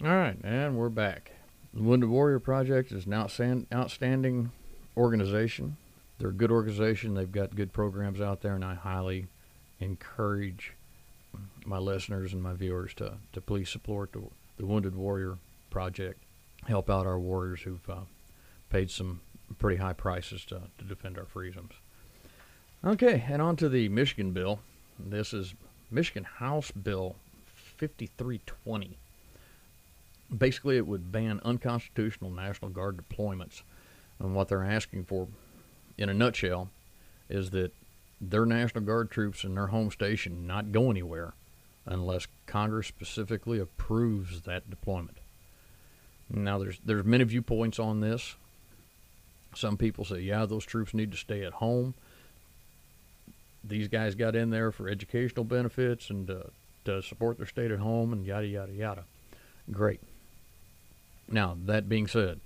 All 0.01 0.07
right, 0.07 0.38
and 0.43 0.77
we're 0.79 0.89
back. 0.89 1.33
The 1.75 1.83
Wounded 1.83 2.10
Warrior 2.10 2.39
Project 2.39 2.91
is 2.91 3.05
an 3.05 3.67
outstanding 3.72 4.51
organization. 4.97 5.77
They're 6.17 6.29
a 6.29 6.33
good 6.33 6.51
organization. 6.51 7.13
They've 7.15 7.31
got 7.31 7.55
good 7.55 7.73
programs 7.73 8.21
out 8.21 8.41
there, 8.41 8.55
and 8.55 8.63
I 8.63 8.75
highly 8.75 9.27
encourage 9.79 10.73
my 11.65 11.77
listeners 11.77 12.33
and 12.33 12.41
my 12.41 12.53
viewers 12.53 12.93
to, 12.95 13.13
to 13.33 13.41
please 13.41 13.69
support 13.69 14.13
the, 14.13 14.21
the 14.57 14.65
Wounded 14.65 14.95
Warrior 14.95 15.38
Project 15.69 16.23
help 16.67 16.89
out 16.89 17.05
our 17.05 17.19
warriors 17.19 17.62
who've 17.62 17.89
uh, 17.89 18.01
paid 18.69 18.89
some 18.89 19.21
pretty 19.59 19.77
high 19.77 19.93
prices 19.93 20.45
to, 20.45 20.62
to 20.77 20.85
defend 20.85 21.17
our 21.17 21.25
freedoms. 21.25 21.73
Okay, 22.85 23.23
and 23.27 23.41
on 23.41 23.55
to 23.57 23.69
the 23.69 23.89
Michigan 23.89 24.31
bill. 24.31 24.59
This 25.00 25.33
is 25.33 25.53
Michigan 25.89 26.23
House 26.23 26.71
Bill 26.71 27.15
5320. 27.77 28.97
Basically, 30.35 30.77
it 30.77 30.88
would 30.88 31.12
ban 31.12 31.39
unconstitutional 31.45 32.31
National 32.31 32.71
Guard 32.71 32.97
deployments. 32.97 33.62
And 34.24 34.34
what 34.34 34.48
they're 34.48 34.63
asking 34.63 35.03
for, 35.03 35.27
in 35.98 36.10
a 36.10 36.13
nutshell, 36.13 36.70
is 37.30 37.51
that 37.51 37.74
their 38.22 38.46
National 38.46 38.84
Guard 38.84 39.12
troops 39.12 39.44
in 39.44 39.53
their 39.53 39.68
home 39.68 39.92
station 39.92 40.48
not 40.48 40.72
go 40.72 40.89
anywhere 40.89 41.34
unless 41.86 42.27
Congress 42.46 42.88
specifically 42.88 43.60
approves 43.60 44.42
that 44.44 44.70
deployment. 44.70 45.18
Now, 46.30 46.58
there's 46.58 46.80
there's 46.86 47.03
many 47.03 47.25
viewpoints 47.25 47.80
on 47.80 48.00
this. 48.00 48.36
Some 49.56 49.77
people 49.77 50.06
say, 50.06 50.22
yeah, 50.22 50.46
those 50.46 50.65
troops 50.65 50.94
need 50.94 51.12
to 51.12 51.18
stay 51.18 51.44
at 51.44 51.53
home. 51.53 51.94
These 53.63 53.89
guys 53.89 54.15
got 54.15 54.36
in 54.36 54.50
there 54.50 54.72
for 54.72 54.88
educational 54.88 55.44
benefits 55.44 56.10
and 56.10 56.30
uh, 56.30 56.44
to 56.86 57.01
support 57.01 57.38
their 57.38 57.46
state 57.46 57.72
at 57.72 57.80
home 57.80 58.13
and 58.13 58.25
yada 58.25 58.48
yada 58.48 58.72
yada. 58.72 59.03
Great. 59.70 60.01
Now, 61.30 61.58
that 61.65 61.88
being 61.88 62.08
said, 62.08 62.39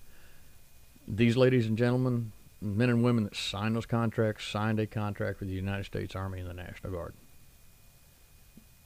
these 1.08 1.38
ladies 1.38 1.68
and 1.68 1.78
gentlemen, 1.78 2.32
men 2.62 2.90
and 2.90 3.04
women 3.04 3.24
that 3.26 3.36
signed 3.36 3.76
those 3.76 3.86
contracts, 3.86 4.46
signed 4.46 4.80
a 4.80 4.88
contract 4.88 5.40
with 5.40 5.50
the 5.50 5.56
United 5.56 5.86
States 5.86 6.16
Army 6.16 6.40
and 6.40 6.50
the 6.50 6.54
National 6.54 6.94
Guard. 6.94 7.14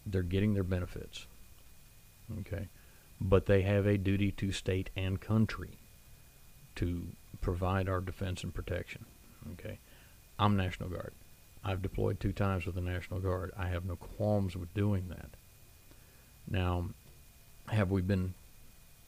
They're 0.06 0.24
getting 0.24 0.54
their 0.54 0.64
benefits. 0.64 1.28
Okay 2.40 2.68
but 3.22 3.46
they 3.46 3.62
have 3.62 3.86
a 3.86 3.98
duty 3.98 4.32
to 4.32 4.52
state 4.52 4.90
and 4.96 5.22
country 5.22 5.78
to 6.76 7.04
provide 7.40 7.88
our 7.88 8.02
defense 8.02 8.44
and 8.44 8.54
protection. 8.54 9.06
Okay, 9.54 9.78
I'm 10.40 10.58
National 10.58 10.90
Guard. 10.90 11.14
I've 11.64 11.84
deployed 11.84 12.20
two 12.20 12.32
times 12.32 12.66
with 12.66 12.74
the 12.74 12.82
National 12.82 13.20
Guard. 13.20 13.52
I 13.56 13.68
have 13.68 13.86
no 13.86 13.96
qualms 13.96 14.56
with 14.56 14.74
doing 14.74 15.10
that. 15.10 15.30
Now, 16.50 16.90
have 17.68 17.92
we 17.92 18.02
been 18.02 18.34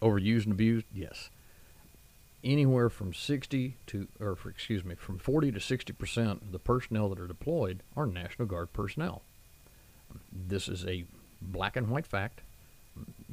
overused 0.01 0.43
and 0.43 0.53
abused? 0.53 0.85
Yes. 0.93 1.31
Anywhere 2.43 2.89
from 2.89 3.13
60 3.13 3.77
to, 3.87 4.07
or 4.19 4.37
excuse 4.49 4.83
me, 4.83 4.95
from 4.95 5.17
40 5.17 5.53
to 5.53 5.59
60 5.59 5.93
percent 5.93 6.41
of 6.41 6.51
the 6.51 6.59
personnel 6.59 7.09
that 7.09 7.19
are 7.19 7.27
deployed 7.27 7.83
are 7.95 8.05
National 8.05 8.47
Guard 8.47 8.73
personnel. 8.73 9.23
This 10.31 10.67
is 10.67 10.85
a 10.85 11.05
black 11.41 11.75
and 11.75 11.89
white 11.89 12.07
fact. 12.07 12.41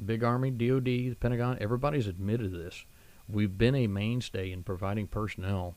Big 0.06 0.24
Army, 0.24 0.50
DoD, 0.50 0.84
the 0.84 1.14
Pentagon, 1.20 1.58
everybody's 1.60 2.06
admitted 2.06 2.52
this. 2.52 2.84
We've 3.28 3.58
been 3.58 3.74
a 3.74 3.86
mainstay 3.86 4.50
in 4.50 4.62
providing 4.62 5.06
personnel 5.06 5.76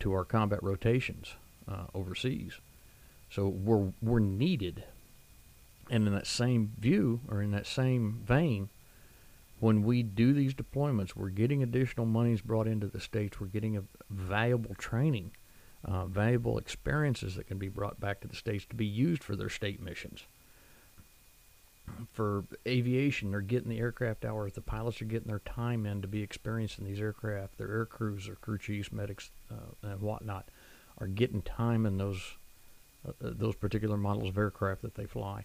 to 0.00 0.12
our 0.12 0.24
combat 0.24 0.62
rotations 0.62 1.34
uh, 1.68 1.84
overseas. 1.94 2.60
So 3.30 3.48
we're 3.48 3.92
we're 4.02 4.20
needed. 4.20 4.84
And 5.90 6.06
in 6.06 6.14
that 6.14 6.26
same 6.26 6.72
view, 6.78 7.20
or 7.28 7.42
in 7.42 7.50
that 7.50 7.66
same 7.66 8.22
vein, 8.24 8.70
when 9.60 9.82
we 9.82 10.02
do 10.02 10.32
these 10.32 10.54
deployments, 10.54 11.14
we're 11.14 11.28
getting 11.28 11.62
additional 11.62 12.06
monies 12.06 12.40
brought 12.40 12.66
into 12.66 12.86
the 12.86 13.00
states. 13.00 13.40
We're 13.40 13.46
getting 13.46 13.86
valuable 14.10 14.74
training, 14.74 15.32
uh, 15.84 16.06
valuable 16.06 16.58
experiences 16.58 17.36
that 17.36 17.46
can 17.46 17.58
be 17.58 17.68
brought 17.68 18.00
back 18.00 18.20
to 18.20 18.28
the 18.28 18.36
states 18.36 18.64
to 18.70 18.74
be 18.74 18.86
used 18.86 19.22
for 19.22 19.36
their 19.36 19.48
state 19.48 19.80
missions 19.80 20.24
for 22.12 22.44
aviation, 22.66 23.30
they're 23.30 23.40
getting 23.40 23.68
the 23.68 23.78
aircraft 23.78 24.24
hours. 24.24 24.52
The 24.52 24.60
pilots 24.60 25.00
are 25.02 25.06
getting 25.06 25.28
their 25.28 25.40
time 25.40 25.86
in 25.86 26.02
to 26.02 26.08
be 26.08 26.22
experienced 26.22 26.78
in 26.78 26.84
these 26.84 27.00
aircraft. 27.00 27.58
Their 27.58 27.70
air 27.70 27.86
crews, 27.86 28.26
their 28.26 28.36
crew 28.36 28.58
chiefs, 28.58 28.92
medics, 28.92 29.30
uh, 29.50 29.88
and 29.88 30.00
whatnot 30.00 30.48
are 30.98 31.06
getting 31.06 31.42
time 31.42 31.86
in 31.86 31.98
those 31.98 32.36
uh, 33.06 33.10
uh, 33.24 33.30
those 33.32 33.54
particular 33.54 33.96
models 33.96 34.28
of 34.28 34.38
aircraft 34.38 34.82
that 34.82 34.94
they 34.94 35.06
fly. 35.06 35.44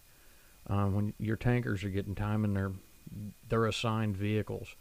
Um, 0.68 0.96
when 0.96 1.14
your 1.20 1.38
tankers 1.38 1.84
are 1.84 1.90
getting 1.90 2.16
time 2.16 2.44
in 2.44 2.54
their 2.54 2.72
their 3.48 3.66
assigned 3.66 4.18
vehicles 4.18 4.76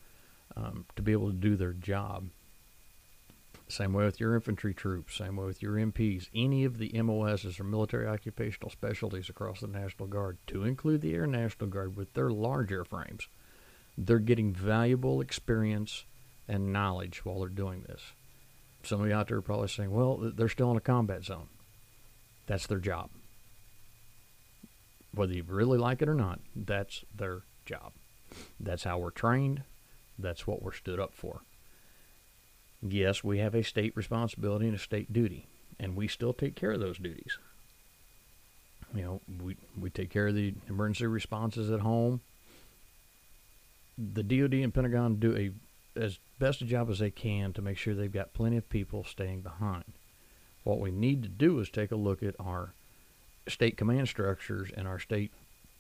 um, 0.57 0.87
to 0.97 1.03
be 1.03 1.13
able 1.13 1.29
to 1.29 1.37
do 1.37 1.57
their 1.57 1.73
job. 1.73 2.29
Same 3.69 3.95
way 3.95 4.05
with 4.05 4.21
your 4.21 4.35
infantry 4.35 4.75
troops, 4.75 5.17
same 5.17 5.37
way 5.37 5.47
with 5.47 5.63
your 5.63 5.75
MPs, 5.75 6.29
any 6.35 6.65
of 6.65 6.77
the 6.79 6.91
MOSs 7.03 7.59
or 7.59 7.65
military 7.65 8.07
occupational 8.07 8.71
specialties 8.71 9.31
across 9.31 9.61
the 9.61 9.67
National 9.67 10.07
Guard, 10.07 10.37
to 10.49 10.65
include 10.65 11.01
the 11.01 11.15
Air 11.15 11.27
National 11.27 11.69
Guard 11.69 11.97
with 11.97 12.13
their 12.13 12.31
large 12.31 12.69
airframes. 12.69 13.27
They're 13.97 14.19
getting 14.19 14.53
valuable 14.53 15.21
experience 15.21 16.05
and 16.47 16.73
knowledge 16.73 17.25
while 17.25 17.41
they're 17.41 17.49
doing 17.49 17.85
this. 17.89 18.03
Some 18.83 19.01
of 19.01 19.09
you 19.09 19.15
out 19.15 19.29
there 19.29 19.39
are 19.39 19.43
probably 19.43 19.69
saying, 19.69 19.91
well, 19.91 20.19
they're 20.19 20.49
still 20.49 20.71
in 20.71 20.77
a 20.77 20.81
combat 20.81 21.25
zone. 21.25 21.49
That's 22.47 22.67
their 22.67 22.79
job. 22.79 23.11
Whether 25.15 25.33
you 25.33 25.45
really 25.47 25.79
like 25.79 26.03
it 26.03 26.09
or 26.09 26.15
not, 26.15 26.41
that's 26.55 27.05
their 27.15 27.45
job. 27.65 27.93
That's 28.61 28.85
how 28.85 28.99
we're 28.99 29.11
trained. 29.11 29.63
That's 30.19 30.47
what 30.47 30.63
we're 30.63 30.73
stood 30.73 31.01
up 31.01 31.15
for 31.15 31.43
yes, 32.93 33.25
we 33.25 33.39
have 33.39 33.55
a 33.55 33.63
state 33.63 33.97
responsibility 33.97 34.67
and 34.67 34.77
a 34.77 34.79
state 34.79 35.13
duty, 35.13 35.47
and 35.79 35.97
we 35.97 36.09
still 36.09 36.33
take 36.33 36.55
care 36.55 36.73
of 36.73 36.81
those 36.81 36.99
duties. 36.99 37.39
You 38.95 39.03
know, 39.03 39.21
we 39.43 39.57
we 39.79 39.91
take 39.91 40.11
care 40.11 40.29
of 40.29 40.35
the 40.35 40.55
emergency 40.69 41.07
responses 41.07 41.71
at 41.71 41.81
home. 41.81 42.21
The 43.97 44.23
DoD 44.23 44.55
and 44.55 44.75
Pentagon 44.75 45.17
do 45.17 45.37
a 45.37 45.51
as 45.99 46.19
best 46.39 46.61
a 46.61 46.65
job 46.65 46.91
as 46.91 46.99
they 46.99 47.11
can 47.11 47.53
to 47.53 47.63
make 47.63 47.79
sure 47.79 47.95
they've 47.95 48.13
got 48.13 48.35
plenty 48.35 48.57
of 48.57 48.69
people 48.69 49.05
staying 49.05 49.43
behind. 49.43 49.85
What 50.65 50.81
we 50.81 50.91
need 50.91 51.23
to 51.23 51.29
do 51.29 51.59
is 51.61 51.71
take 51.71 51.93
a 51.93 51.97
look 51.97 52.23
at 52.23 52.35
our 52.39 52.75
state 53.49 53.77
command 53.77 54.09
structures 54.09 54.71
and 54.77 54.89
our 54.89 54.99
state 54.99 55.33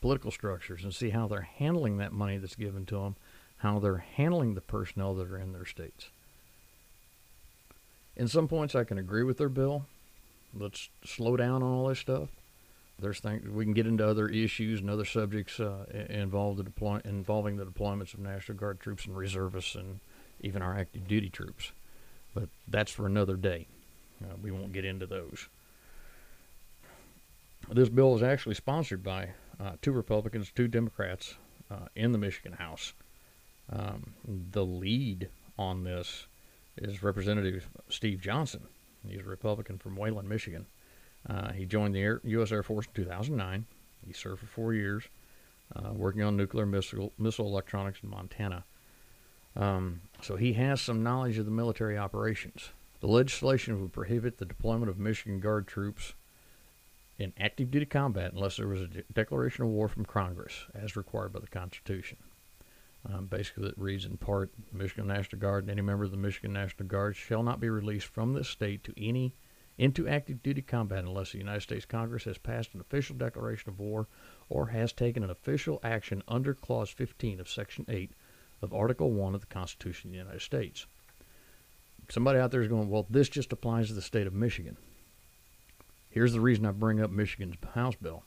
political 0.05 0.31
structures 0.31 0.85
and 0.85 0.95
see 0.95 1.11
how 1.11 1.27
they're 1.27 1.49
handling 1.59 1.97
that 1.97 2.13
money 2.13 2.37
that's 2.37 2.57
given 2.57 2.85
to 2.85 2.97
them, 2.97 3.17
how 3.59 3.79
they're 3.79 4.05
handling 4.17 4.55
the 4.55 4.61
personnel 4.61 5.15
that 5.15 5.31
are 5.31 5.39
in 5.39 5.53
their 5.53 5.65
states 5.65 6.11
in 8.17 8.29
some 8.29 8.49
points 8.49 8.75
I 8.75 8.85
can 8.85 8.99
agree 8.99 9.23
with 9.23 9.39
their 9.39 9.49
bill. 9.49 9.87
Let's 10.57 10.89
slow 11.05 11.37
down 11.37 11.63
on 11.63 11.73
all 11.73 11.89
this 11.89 11.99
stuff. 11.99 12.29
There's 12.99 13.19
things 13.19 13.49
we 13.49 13.65
can 13.65 13.75
get 13.75 13.89
into 13.89 14.07
other 14.07 14.29
issues 14.29 14.81
and 14.81 14.89
other 14.89 15.05
subjects 15.05 15.59
uh, 15.59 15.85
involved 16.09 16.59
the 16.59 16.63
deploy, 16.63 17.01
involving 17.05 17.57
the 17.57 17.65
deployments 17.65 18.15
of 18.15 18.21
National 18.21 18.57
Guard 18.57 18.79
troops 18.79 19.05
and 19.05 19.17
reservists 19.17 19.75
and 19.75 19.99
even 20.41 20.63
our 20.63 20.79
active 20.79 21.09
duty 21.09 21.29
troops. 21.29 21.73
But 22.35 22.49
that's 22.69 22.93
for 22.93 23.07
another 23.07 23.37
day. 23.37 23.67
Uh, 24.23 24.35
we 24.41 24.53
won't 24.53 24.73
get 24.73 24.85
into 24.85 25.07
those. 25.07 25.49
This 27.69 27.89
bill 27.89 28.15
is 28.15 28.23
actually 28.23 28.55
sponsored 28.55 29.03
by 29.03 29.31
uh, 29.61 29.73
two 29.83 29.93
Republicans, 29.93 30.51
two 30.55 30.69
Democrats 30.69 31.35
uh, 31.71 31.87
in 31.95 32.13
the 32.13 32.19
Michigan 32.19 32.53
House. 32.53 32.93
Um, 33.73 34.15
the 34.27 34.65
lead 34.65 35.29
on 35.59 35.85
this 35.85 36.27
is 36.77 37.03
Representative 37.03 37.69
Steve 37.89 38.21
Johnson. 38.21 38.63
He's 39.07 39.21
a 39.21 39.25
Republican 39.25 39.79
from 39.79 39.97
Wayland, 39.97 40.29
Michigan. 40.29 40.67
Uh, 41.29 41.53
he 41.53 41.65
joined 41.65 41.95
the 41.95 42.01
Air, 42.01 42.21
U.S. 42.25 42.53
Air 42.53 42.63
Force 42.63 42.87
in 42.87 42.93
2009. 42.95 43.67
He 44.07 44.13
served 44.13 44.41
for 44.41 44.47
four 44.47 44.75
years, 44.75 45.05
uh, 45.75 45.93
working 45.93 46.23
on 46.23 46.37
nuclear 46.37 46.67
missile, 46.67 47.13
missile 47.19 47.47
electronics 47.47 48.01
in 48.03 48.11
Montana. 48.11 48.65
Um, 49.57 50.03
so 50.21 50.37
he 50.37 50.55
has 50.55 50.81
some 50.81 51.03
knowledge 51.03 51.39
of 51.39 51.45
the 51.45 51.51
military 51.51 51.97
operations. 51.97 52.71
The 53.01 53.07
legislation 53.07 53.81
would 53.81 53.93
prohibit 53.93 54.39
the 54.39 54.45
deployment 54.45 54.91
of 54.91 54.99
Michigan 54.99 55.41
Guard 55.41 55.67
troops 55.67 56.15
in 57.18 57.33
active 57.38 57.71
duty 57.71 57.87
combat 57.87 58.33
unless 58.33 58.56
there 58.56 58.68
was 58.68 58.83
a 58.83 58.87
de- 58.87 59.02
declaration 59.12 59.64
of 59.64 59.71
war 59.71 59.88
from 59.88 60.04
Congress, 60.04 60.66
as 60.75 60.97
required 60.97 61.33
by 61.33 61.40
the 61.40 61.47
Constitution. 61.47 62.18
Um, 63.06 63.26
basically, 63.26 63.68
it 63.68 63.75
reads 63.76 64.04
in 64.04 64.16
part 64.16 64.50
Michigan 64.73 65.06
National 65.06 65.40
Guard 65.40 65.64
and 65.64 65.71
any 65.71 65.83
member 65.83 66.04
of 66.04 66.11
the 66.11 66.16
Michigan 66.16 66.52
National 66.52 66.88
Guard 66.88 67.16
shall 67.16 67.42
not 67.42 67.61
be 67.61 67.68
released 67.68 68.06
from 68.06 68.33
this 68.33 68.49
state 68.49 68.83
to 68.85 68.94
any 68.97 69.35
into 69.76 70.09
active 70.09 70.42
duty 70.42 70.62
combat 70.62 71.04
unless 71.04 71.33
the 71.33 71.38
United 71.38 71.61
States 71.61 71.85
Congress 71.85 72.25
has 72.25 72.38
passed 72.38 72.75
an 72.75 72.80
official 72.80 73.16
declaration 73.16 73.68
of 73.68 73.80
war 73.80 74.06
or 74.49 74.66
has 74.66 74.92
taken 74.92 75.23
an 75.23 75.30
official 75.30 75.80
action 75.83 76.23
under 76.28 76.54
Clause 76.54 76.90
15 76.90 77.40
of 77.40 77.49
Section 77.49 77.85
8 77.88 78.12
of 78.62 78.73
Article 78.73 79.11
1 79.11 79.35
of 79.35 79.40
the 79.40 79.47
Constitution 79.47 80.09
of 80.09 80.12
the 80.12 80.18
United 80.18 80.42
States. 80.42 80.87
Somebody 82.09 82.38
out 82.38 82.50
there 82.50 82.62
is 82.62 82.68
going, 82.68 82.88
well, 82.88 83.06
this 83.11 83.28
just 83.28 83.52
applies 83.52 83.88
to 83.88 83.94
the 83.94 84.02
state 84.02 84.26
of 84.26 84.33
Michigan. 84.33 84.76
Here's 86.14 86.33
the 86.33 86.40
reason 86.40 86.64
I 86.64 86.71
bring 86.71 87.00
up 87.00 87.11
Michigan's 87.11 87.56
House 87.75 87.97
bill. 87.97 88.23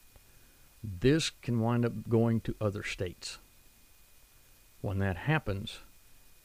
This 0.83 1.29
can 1.29 1.61
wind 1.61 1.85
up 1.85 2.09
going 2.09 2.41
to 2.41 2.53
other 2.59 2.83
states. 2.83 3.37
When 4.81 4.99
that 4.99 5.15
happens, 5.15 5.79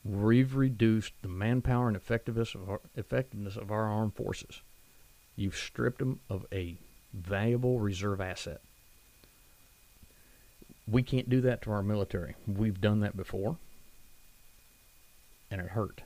we've 0.04 0.54
reduced 0.54 1.14
the 1.20 1.28
manpower 1.28 1.88
and 1.88 1.96
effectiveness 1.96 2.54
of 2.54 2.70
our, 2.70 2.80
effectiveness 2.94 3.56
of 3.56 3.72
our 3.72 3.86
armed 3.88 4.14
forces. 4.14 4.60
You've 5.34 5.56
stripped 5.56 5.98
them 5.98 6.20
of 6.30 6.46
a 6.52 6.76
valuable 7.12 7.80
reserve 7.80 8.20
asset. 8.20 8.60
We 10.86 11.02
can't 11.02 11.28
do 11.28 11.40
that 11.40 11.60
to 11.62 11.72
our 11.72 11.82
military. 11.82 12.36
We've 12.46 12.80
done 12.80 13.00
that 13.00 13.16
before. 13.16 13.56
and 15.50 15.60
it 15.60 15.70
hurt, 15.70 16.02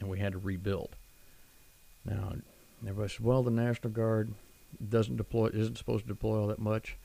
and 0.00 0.08
we 0.10 0.18
had 0.18 0.32
to 0.32 0.38
rebuild. 0.38 0.96
Now, 2.04 2.34
everybody 2.82 3.08
says, 3.08 3.20
"Well, 3.20 3.42
the 3.42 3.50
National 3.50 3.90
Guard 3.90 4.34
doesn't 4.88 5.16
deploy, 5.16 5.48
isn't 5.48 5.78
supposed 5.78 6.04
to 6.04 6.08
deploy 6.08 6.40
all 6.40 6.46
that 6.48 6.58
much." 6.58 6.96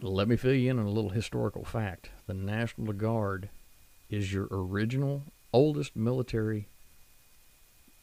Let 0.00 0.26
me 0.26 0.36
fill 0.36 0.54
you 0.54 0.70
in 0.70 0.78
on 0.78 0.86
a 0.86 0.90
little 0.90 1.10
historical 1.10 1.64
fact. 1.64 2.10
The 2.26 2.34
National 2.34 2.92
Guard 2.92 3.48
is 4.10 4.32
your 4.32 4.48
original, 4.50 5.22
oldest 5.52 5.94
military 5.94 6.68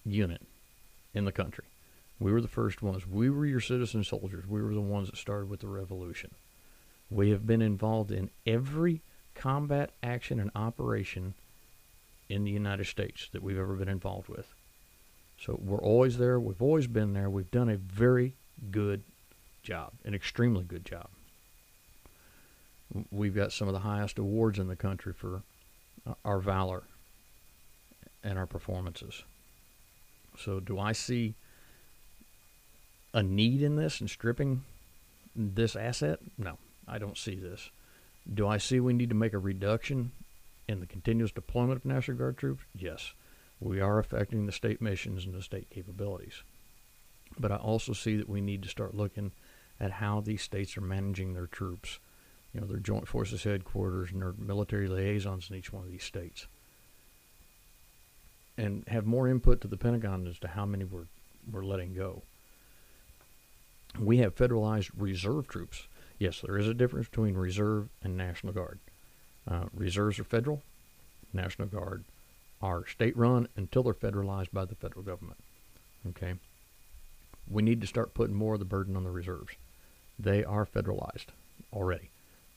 unit 0.05 0.41
in 1.13 1.25
the 1.25 1.31
country. 1.31 1.65
We 2.19 2.31
were 2.31 2.41
the 2.41 2.47
first 2.47 2.81
ones. 2.81 3.05
We 3.05 3.29
were 3.29 3.45
your 3.45 3.59
citizen 3.59 4.03
soldiers. 4.03 4.47
We 4.47 4.61
were 4.61 4.73
the 4.73 4.79
ones 4.79 5.09
that 5.09 5.17
started 5.17 5.49
with 5.49 5.59
the 5.59 5.67
revolution. 5.67 6.31
We 7.09 7.31
have 7.31 7.45
been 7.45 7.61
involved 7.61 8.11
in 8.11 8.29
every 8.45 9.01
combat 9.35 9.91
action 10.01 10.39
and 10.39 10.51
operation 10.55 11.33
in 12.29 12.45
the 12.45 12.51
United 12.51 12.85
States 12.85 13.27
that 13.33 13.43
we've 13.43 13.57
ever 13.57 13.75
been 13.75 13.89
involved 13.89 14.29
with. 14.29 14.53
So 15.43 15.59
we're 15.59 15.81
always 15.81 16.19
there. 16.19 16.39
We've 16.39 16.61
always 16.61 16.85
been 16.85 17.13
there. 17.13 17.29
We've 17.29 17.49
done 17.49 17.69
a 17.69 17.77
very 17.77 18.35
good 18.69 19.03
job, 19.63 19.93
an 20.05 20.13
extremely 20.13 20.63
good 20.63 20.85
job. 20.85 21.07
We've 23.09 23.33
got 23.33 23.51
some 23.51 23.67
of 23.67 23.73
the 23.73 23.79
highest 23.79 24.19
awards 24.19 24.59
in 24.59 24.67
the 24.67 24.75
country 24.75 25.13
for 25.13 25.41
uh, 26.05 26.13
our 26.23 26.39
valor 26.39 26.83
and 28.23 28.37
our 28.37 28.45
performances. 28.45 29.23
So, 30.37 30.59
do 30.59 30.79
I 30.79 30.91
see 30.91 31.33
a 33.13 33.23
need 33.23 33.63
in 33.63 33.77
this 33.77 33.99
and 33.99 34.09
stripping 34.09 34.63
this 35.35 35.75
asset? 35.75 36.19
No, 36.37 36.57
I 36.87 36.99
don't 36.99 37.17
see 37.17 37.35
this. 37.35 37.71
Do 38.31 38.47
I 38.47 38.57
see 38.57 38.79
we 38.79 38.93
need 38.93 39.09
to 39.09 39.15
make 39.15 39.33
a 39.33 39.39
reduction 39.39 40.11
in 40.67 40.81
the 40.81 40.85
continuous 40.85 41.31
deployment 41.31 41.77
of 41.77 41.85
National 41.85 42.17
Guard 42.17 42.37
troops? 42.37 42.63
Yes. 42.75 43.13
We 43.61 43.79
are 43.79 43.99
affecting 43.99 44.45
the 44.45 44.51
state 44.51 44.81
missions 44.81 45.23
and 45.23 45.33
the 45.33 45.41
state 45.41 45.69
capabilities. 45.69 46.43
But 47.39 47.53
I 47.53 47.55
also 47.55 47.93
see 47.93 48.17
that 48.17 48.27
we 48.27 48.41
need 48.41 48.63
to 48.63 48.69
start 48.69 48.93
looking 48.93 49.31
at 49.79 49.91
how 49.91 50.19
these 50.19 50.41
states 50.41 50.75
are 50.77 50.81
managing 50.81 51.33
their 51.33 51.47
troops 51.47 51.99
you 52.53 52.59
know, 52.59 52.67
their 52.67 52.77
joint 52.77 53.07
forces 53.07 53.43
headquarters 53.43 54.11
and 54.11 54.21
their 54.21 54.33
military 54.37 54.87
liaisons 54.87 55.49
in 55.49 55.55
each 55.55 55.71
one 55.71 55.83
of 55.83 55.89
these 55.89 56.03
states. 56.03 56.47
And 58.57 58.83
have 58.87 59.05
more 59.05 59.27
input 59.27 59.61
to 59.61 59.67
the 59.67 59.77
Pentagon 59.77 60.27
as 60.27 60.37
to 60.39 60.49
how 60.49 60.65
many 60.65 60.83
we're, 60.83 61.07
we're 61.49 61.63
letting 61.63 61.93
go. 61.93 62.23
We 63.99 64.17
have 64.17 64.35
federalized 64.35 64.91
reserve 64.95 65.47
troops. 65.47 65.87
Yes, 66.19 66.41
there 66.41 66.57
is 66.57 66.67
a 66.67 66.73
difference 66.73 67.07
between 67.07 67.35
reserve 67.35 67.89
and 68.03 68.17
National 68.17 68.53
Guard. 68.53 68.79
Uh, 69.47 69.65
reserves 69.73 70.19
are 70.19 70.23
federal, 70.23 70.61
National 71.33 71.67
Guard 71.67 72.03
are 72.61 72.85
state 72.87 73.15
run 73.17 73.47
until 73.55 73.83
they're 73.83 73.93
federalized 73.93 74.51
by 74.51 74.65
the 74.65 74.75
federal 74.75 75.03
government. 75.03 75.39
Okay? 76.09 76.35
We 77.49 77.61
need 77.61 77.81
to 77.81 77.87
start 77.87 78.13
putting 78.13 78.35
more 78.35 78.53
of 78.53 78.59
the 78.59 78.65
burden 78.65 78.95
on 78.95 79.03
the 79.03 79.11
reserves. 79.11 79.55
They 80.17 80.43
are 80.43 80.65
federalized 80.65 81.27
already. 81.73 82.11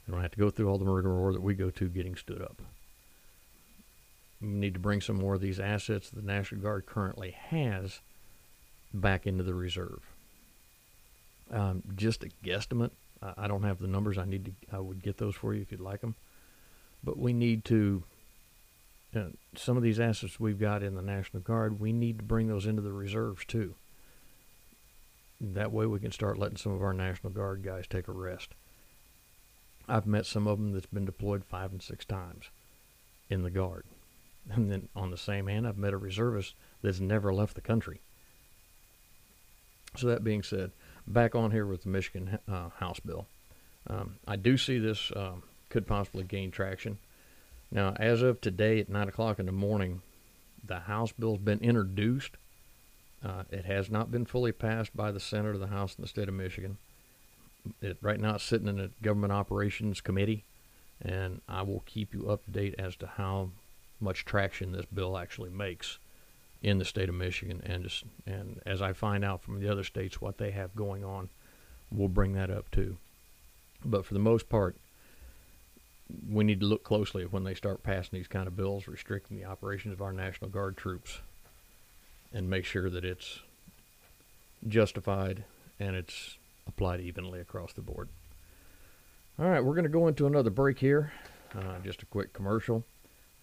They 0.07 0.13
don't 0.13 0.23
have 0.23 0.33
to 0.33 0.39
go 0.39 0.51
through 0.51 0.69
all 0.69 0.79
the 0.79 0.85
rigmarole 0.85 1.33
that 1.33 1.43
we 1.43 1.55
go 1.55 1.71
to 1.71 1.89
getting 1.89 2.15
stood 2.15 2.43
up. 2.43 2.61
We 4.41 4.49
need 4.49 4.75
to 4.75 4.81
bring 4.81 5.01
some 5.01 5.17
more 5.17 5.35
of 5.35 5.41
these 5.41 5.59
assets 5.59 6.11
the 6.11 6.21
National 6.21 6.61
Guard 6.61 6.85
currently 6.87 7.31
has 7.31 8.01
back 8.93 9.27
into 9.27 9.43
the 9.43 9.55
reserve. 9.55 10.03
Um, 11.51 11.83
just 11.97 12.25
a 12.25 12.29
guesstimate. 12.45 12.91
I 13.39 13.49
don't 13.49 13.63
have 13.63 13.79
the 13.79 13.87
numbers. 13.87 14.19
I 14.19 14.27
need 14.27 14.45
to. 14.45 14.53
I 14.77 14.81
would 14.81 15.03
get 15.03 15.17
those 15.17 15.35
for 15.35 15.55
you 15.55 15.63
if 15.63 15.73
you'd 15.73 15.81
like 15.81 16.03
them. 16.03 16.15
But 17.03 17.19
we 17.19 17.33
need 17.33 17.65
to. 17.67 18.05
Uh, 19.15 19.27
some 19.57 19.77
of 19.77 19.83
these 19.83 20.01
assets 20.01 20.41
we've 20.41 20.59
got 20.59 20.83
in 20.83 20.95
the 20.95 21.03
National 21.03 21.43
Guard, 21.43 21.79
we 21.79 21.93
need 21.93 22.19
to 22.19 22.25
bring 22.25 22.49
those 22.49 22.67
into 22.67 22.83
the 22.83 22.93
reserves 22.93 23.45
too. 23.45 23.75
That 25.41 25.73
way, 25.73 25.87
we 25.87 26.01
can 26.01 26.13
start 26.13 26.39
letting 26.39 26.57
some 26.57 26.73
of 26.73 26.83
our 26.83 26.95
National 26.95 27.33
Guard 27.33 27.63
guys 27.63 27.87
take 27.87 28.09
a 28.09 28.13
rest. 28.13 28.55
I've 29.89 30.07
met 30.07 30.27
some 30.27 30.47
of 30.47 30.59
them 30.59 30.73
that's 30.73 30.87
been 30.87 31.05
deployed 31.05 31.45
five 31.45 31.71
and 31.71 31.83
six 31.83 32.05
times 32.05 32.47
in 33.29 33.43
the 33.43 33.51
Guard. 33.51 33.85
And 34.51 34.71
then 34.71 34.89
on 34.95 35.11
the 35.11 35.17
same 35.17 35.47
hand, 35.47 35.67
I've 35.67 35.79
met 35.79 35.93
a 35.93 35.99
reservist 35.99 36.55
that's 36.83 37.01
never 37.01 37.33
left 37.33 37.55
the 37.55 37.61
country. 37.61 38.01
So 39.97 40.09
that 40.09 40.25
being 40.25 40.43
said, 40.43 40.73
back 41.07 41.35
on 41.35 41.51
here 41.51 41.67
with 41.67 41.83
the 41.83 41.89
Michigan 41.89 42.39
uh, 42.49 42.71
House 42.71 43.01
bill, 43.01 43.27
um, 43.87 44.17
I 44.27 44.37
do 44.37 44.57
see 44.57 44.79
this 44.79 45.13
um, 45.15 45.43
could 45.69 45.87
possibly 45.87 46.25
gain 46.25 46.51
traction. 46.51 46.99
Now, 47.75 47.95
as 47.99 48.23
of 48.23 48.41
today 48.41 48.81
at 48.81 48.89
9 48.89 49.09
o'clock 49.09 49.39
in 49.39 49.45
the 49.45 49.53
morning, 49.53 50.01
the 50.65 50.81
House 50.81 51.13
bill's 51.13 51.41
been 51.41 51.59
introduced. 51.59 52.39
Uh, 53.23 53.43
it 53.51 53.67
has 53.67 53.91
not 53.91 54.11
been 54.11 54.25
fully 54.25 54.53
passed 54.53 54.97
by 54.97 55.13
the 55.13 55.21
Senate 55.21 55.55
or 55.55 55.59
the 55.59 55.67
House 55.67 55.97
in 55.97 56.03
the 56.03 56.09
state 56.09 56.29
of 56.29 56.35
Michigan 56.35 56.79
it, 57.81 57.99
right 58.01 58.21
now 58.21 58.35
it's 58.35 58.45
sitting 58.45 58.69
in 58.69 58.77
the 58.77 58.91
government 59.03 59.33
operations 59.33 60.01
committee, 60.01 60.45
and 61.01 61.41
I 61.49 61.63
will 61.63 61.83
keep 61.87 62.15
you 62.15 62.31
up 62.31 62.45
to 62.45 62.51
date 62.51 62.75
as 62.79 62.97
to 62.97 63.07
how 63.07 63.51
much 64.01 64.25
traction 64.25 64.73
this 64.73 64.87
bill 64.87 65.17
actually 65.17 65.51
makes 65.51 65.99
in 66.63 66.79
the 66.79 66.85
state 66.85 67.09
of 67.09 67.15
Michigan. 67.15 67.63
And 67.65 67.85
just 67.85 68.05
and 68.27 68.61
as 68.67 68.83
I 68.83 68.93
find 68.93 69.25
out 69.25 69.43
from 69.43 69.61
the 69.61 69.71
other 69.71 69.85
states 69.85 70.21
what 70.21 70.39
they 70.39 70.51
have 70.51 70.75
going 70.75 71.05
on, 71.05 71.31
we'll 71.91 72.09
bring 72.09 72.35
that 72.35 72.51
up 72.51 72.71
too. 72.71 72.99
But 73.85 74.05
for 74.07 74.15
the 74.15 74.21
most 74.21 74.49
part, 74.49 74.77
we 76.31 76.45
need 76.45 76.61
to 76.61 76.67
look 76.67 76.85
closely 76.85 77.23
at 77.25 77.33
when 77.33 77.45
they 77.45 77.55
start 77.55 77.83
passing 77.83 78.19
these 78.19 78.29
kind 78.29 78.47
of 78.47 78.57
bills 78.57 78.87
restricting 78.87 79.39
the 79.39 79.45
operations 79.45 79.93
of 79.93 80.03
our 80.03 80.13
National 80.13 80.51
Guard 80.51 80.77
troops 80.77 81.21
and 82.33 82.49
make 82.49 82.65
sure 82.65 82.91
that 82.91 83.05
it's 83.05 83.41
justified 84.69 85.45
and 85.81 85.97
it's 85.97 86.37
applied 86.67 87.01
evenly 87.01 87.41
across 87.41 87.73
the 87.73 87.81
board. 87.81 88.09
All 89.39 89.49
right, 89.49 89.65
we're 89.65 89.75
going 89.75 89.85
to 89.85 89.91
go 89.91 90.07
into 90.07 90.27
another 90.27 90.51
break 90.51 90.79
here, 90.79 91.13
uh, 91.55 91.79
just 91.83 92.03
a 92.03 92.07
quick 92.07 92.33
commercial, 92.33 92.85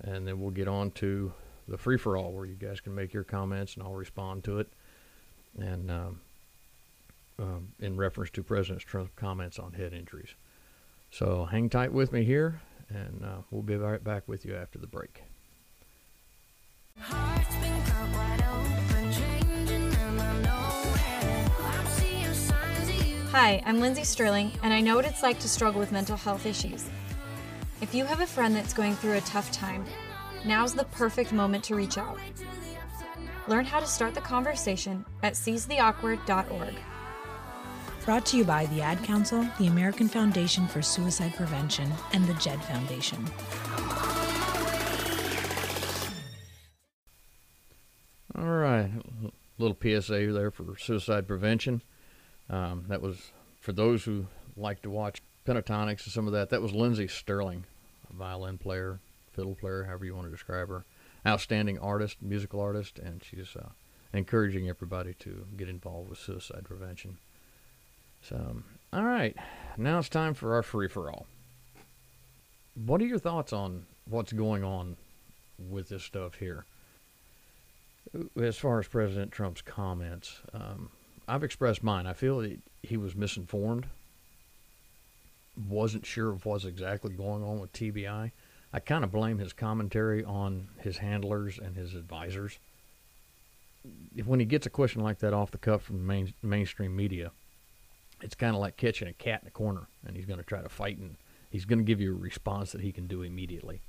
and 0.04 0.28
then 0.28 0.40
we'll 0.40 0.52
get 0.52 0.68
on 0.68 0.92
to 0.92 1.34
the 1.68 1.78
free 1.78 1.98
for 1.98 2.18
all 2.18 2.32
where 2.32 2.46
you 2.46 2.56
guys 2.56 2.80
can 2.80 2.96
make 2.96 3.14
your 3.14 3.24
comments 3.24 3.76
and 3.76 3.84
I'll 3.84 3.94
respond 3.94 4.44
to 4.46 4.60
it. 4.60 4.72
And 5.58 5.92
um, 5.92 6.22
um, 7.40 7.74
in 7.80 7.98
reference 7.98 8.30
to 8.32 8.44
President 8.44 8.82
Trump's 8.82 9.12
comments 9.16 9.60
on 9.60 9.74
head 9.74 9.94
injuries. 9.94 10.36
So 11.12 11.46
hang 11.46 11.70
tight 11.70 11.92
with 11.92 12.14
me 12.14 12.24
here, 12.24 12.62
and 12.90 13.24
uh, 13.24 13.42
we'll 13.52 13.62
be 13.62 13.76
right 13.76 14.02
back 14.02 14.28
with 14.28 14.46
you 14.46 14.56
after 14.56 14.80
the 14.80 14.88
break. 14.88 15.24
Hi, 23.30 23.62
I'm 23.66 23.82
Lindsey 23.82 24.06
Stirling, 24.06 24.54
and 24.64 24.74
I 24.74 24.80
know 24.80 24.96
what 24.96 25.06
it's 25.06 25.22
like 25.22 25.40
to 25.40 25.50
struggle 25.50 25.82
with 25.82 25.92
mental 25.92 26.16
health 26.16 26.46
issues. 26.46 26.90
If 27.82 27.94
you 27.94 28.06
have 28.06 28.22
a 28.22 28.28
friend 28.28 28.56
that's 28.56 28.74
going 28.74 28.96
through 28.96 29.18
a 29.18 29.22
tough 29.22 29.52
time, 29.52 29.84
now's 30.46 30.74
the 30.74 30.86
perfect 30.86 31.34
moment 31.34 31.66
to 31.66 31.76
reach 31.76 31.98
out. 31.98 32.20
Learn 33.48 33.66
how 33.66 33.82
to 33.82 33.88
start 33.88 34.14
the 34.14 34.22
conversation 34.22 35.06
at 35.24 35.34
seizetheawkward.org. 35.34 36.74
Brought 38.06 38.26
to 38.28 38.38
you 38.38 38.44
by 38.44 38.66
the 38.66 38.82
Ad 38.82 39.04
Council, 39.04 39.48
the 39.60 39.68
American 39.68 40.10
Foundation 40.10 40.68
for 40.68 40.82
Suicide 40.82 41.36
Prevention, 41.36 41.94
and 42.14 42.26
the 42.26 42.34
JED 42.34 42.60
Foundation. 42.64 43.24
All 48.36 48.44
right, 48.44 48.90
a 49.24 49.32
little 49.60 49.78
PSA 49.80 50.34
there 50.34 50.50
for 50.50 50.76
suicide 50.80 51.28
prevention. 51.28 51.84
Um, 52.50 52.86
that 52.88 53.04
was 53.04 53.32
for 53.60 53.72
those 53.72 54.04
who 54.04 54.26
like 54.58 54.82
to 54.82 54.90
watch 54.90 55.22
Pentatonix 55.46 56.04
and 56.04 56.12
some 56.12 56.26
of 56.26 56.34
that. 56.34 56.50
That 56.50 56.64
was 56.64 56.74
Lindsey 56.74 57.08
Stirling, 57.08 57.66
a 58.10 58.14
violin 58.16 58.58
player, 58.58 59.00
fiddle 59.32 59.54
player, 59.54 59.84
however 59.84 60.06
you 60.06 60.16
want 60.16 60.26
to 60.26 60.32
describe 60.32 60.70
her. 60.70 60.86
Outstanding 61.28 61.78
artist, 61.78 62.18
musical 62.20 62.62
artist, 62.62 62.98
and 62.98 63.24
she's 63.24 63.56
uh, 63.56 63.70
encouraging 64.12 64.68
everybody 64.68 65.14
to 65.20 65.46
get 65.56 65.70
involved 65.70 66.10
with 66.10 66.18
suicide 66.18 66.64
prevention. 66.64 67.20
So, 68.22 68.62
all 68.94 69.04
right, 69.04 69.36
now 69.78 70.00
it's 70.00 70.10
time 70.10 70.34
for 70.34 70.54
our 70.54 70.64
free 70.64 70.88
for 70.88 71.10
all. 71.12 71.26
What 72.76 73.02
are 73.02 73.06
your 73.06 73.20
thoughts 73.20 73.52
on 73.52 73.86
what's 74.06 74.32
going 74.32 74.64
on 74.64 74.98
with 75.58 75.90
this 75.90 76.04
stuff 76.04 76.36
here? 76.36 76.66
As 78.40 78.58
far 78.58 78.80
as 78.80 78.88
President 78.88 79.32
Trump's 79.32 79.62
comments, 79.62 80.40
um, 80.54 80.90
I've 81.28 81.44
expressed 81.44 81.84
mine. 81.84 82.08
I 82.08 82.14
feel 82.14 82.40
that 82.40 82.60
he 82.84 82.98
was 82.98 83.16
misinformed. 83.16 83.88
Wasn't 85.70 86.06
sure 86.06 86.32
of 86.32 86.46
what's 86.46 86.66
exactly 86.66 87.14
going 87.14 87.44
on 87.44 87.60
with 87.60 87.74
TBI. 87.74 88.32
I 88.74 88.80
kind 88.80 89.04
of 89.04 89.12
blame 89.12 89.38
his 89.38 89.54
commentary 89.54 90.24
on 90.24 90.68
his 90.80 90.98
handlers 90.98 91.60
and 91.60 91.76
his 91.76 91.94
advisors. 91.94 92.60
When 94.26 94.40
he 94.40 94.46
gets 94.46 94.66
a 94.66 94.70
question 94.70 95.02
like 95.02 95.20
that 95.20 95.34
off 95.34 95.52
the 95.52 95.58
cuff 95.58 95.84
from 95.84 96.06
main, 96.06 96.34
mainstream 96.42 96.96
media, 96.96 97.32
it's 98.22 98.36
kind 98.36 98.56
of 98.56 98.62
like 98.62 98.78
catching 98.78 99.08
a 99.08 99.14
cat 99.14 99.42
in 99.42 99.48
a 99.48 99.52
corner, 99.52 99.88
and 100.06 100.16
he's 100.16 100.26
going 100.26 100.40
to 100.40 100.46
try 100.46 100.62
to 100.62 100.70
fight, 100.70 100.98
and 100.98 101.18
he's 101.50 101.66
going 101.66 101.80
to 101.80 101.86
give 101.86 102.02
you 102.02 102.12
a 102.14 102.18
response 102.20 102.72
that 102.72 102.82
he 102.82 102.92
can 102.92 103.08
do 103.08 103.22
immediately. 103.24 103.82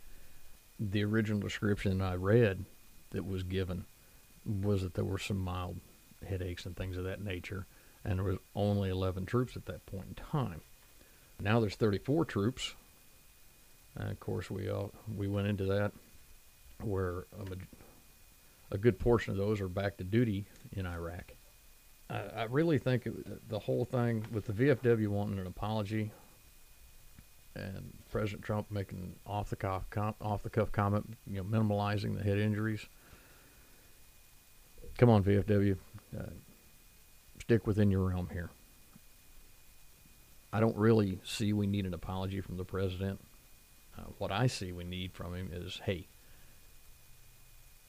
the 0.81 1.05
original 1.05 1.41
description 1.41 2.01
I 2.01 2.15
read 2.15 2.65
that 3.11 3.25
was 3.27 3.43
given 3.45 3.85
was 4.45 4.83
that 4.83 4.95
there 4.95 5.05
were 5.05 5.19
some 5.19 5.39
mild 5.39 5.79
headaches 6.27 6.67
and 6.67 6.77
things 6.77 6.97
of 6.97 7.05
that 7.05 7.23
nature, 7.23 7.67
and 8.05 8.19
there 8.19 8.25
was 8.27 8.39
only 8.57 8.91
11 8.91 9.27
troops 9.27 9.57
at 9.57 9.67
that 9.67 9.87
point 9.87 10.07
in 10.09 10.15
time. 10.15 10.63
Now 11.41 11.61
there's 11.61 11.77
34 11.77 12.25
troops. 12.25 12.75
And 13.95 14.11
of 14.11 14.19
course, 14.21 14.51
we 14.51 14.71
all, 14.71 14.91
we 15.15 15.29
went 15.29 15.49
into 15.49 15.67
that 15.67 15.93
where 16.81 17.27
a, 17.39 18.75
a 18.75 18.79
good 18.79 18.99
portion 18.99 19.33
of 19.33 19.37
those 19.37 19.61
are 19.61 19.69
back 19.69 19.99
to 19.99 20.05
duty 20.05 20.47
in 20.73 20.87
Iraq. 20.87 21.33
I, 22.13 22.43
I 22.43 22.43
really 22.45 22.79
think 22.79 23.09
the 23.49 23.59
whole 23.59 23.85
thing 23.85 24.27
with 24.31 24.47
the 24.47 24.53
VFW 24.53 25.09
wanting 25.09 25.39
an 25.39 25.47
apology 25.47 26.11
and 27.57 27.93
President 28.11 28.43
Trump 28.43 28.71
making 28.71 29.15
off 29.27 29.51
the 29.51 29.57
cuff 29.57 29.85
off 30.21 30.43
the 30.43 30.51
cuff 30.51 30.71
comment, 30.73 31.17
you 31.27 31.37
know, 31.37 31.45
minimalizing 31.45 32.17
the 32.17 32.23
head 32.23 32.39
injuries. 32.39 32.87
Come 34.99 35.09
on, 35.09 35.25
VFW, 35.25 35.77
uh, 36.19 36.23
stick 37.41 37.67
within 37.67 37.91
your 37.91 38.09
realm 38.09 38.29
here. 38.31 38.51
I 40.53 40.61
don't 40.61 40.77
really 40.77 41.19
see 41.25 41.55
we 41.55 41.67
need 41.67 41.87
an 41.87 41.95
apology 41.95 42.43
from 42.43 42.59
the 42.59 42.65
president. 42.65 43.19
Uh, 43.99 44.03
what 44.19 44.31
I 44.31 44.47
see 44.47 44.73
we 44.73 44.85
need 44.85 45.13
from 45.13 45.35
him 45.35 45.51
is, 45.53 45.81
hey, 45.85 46.07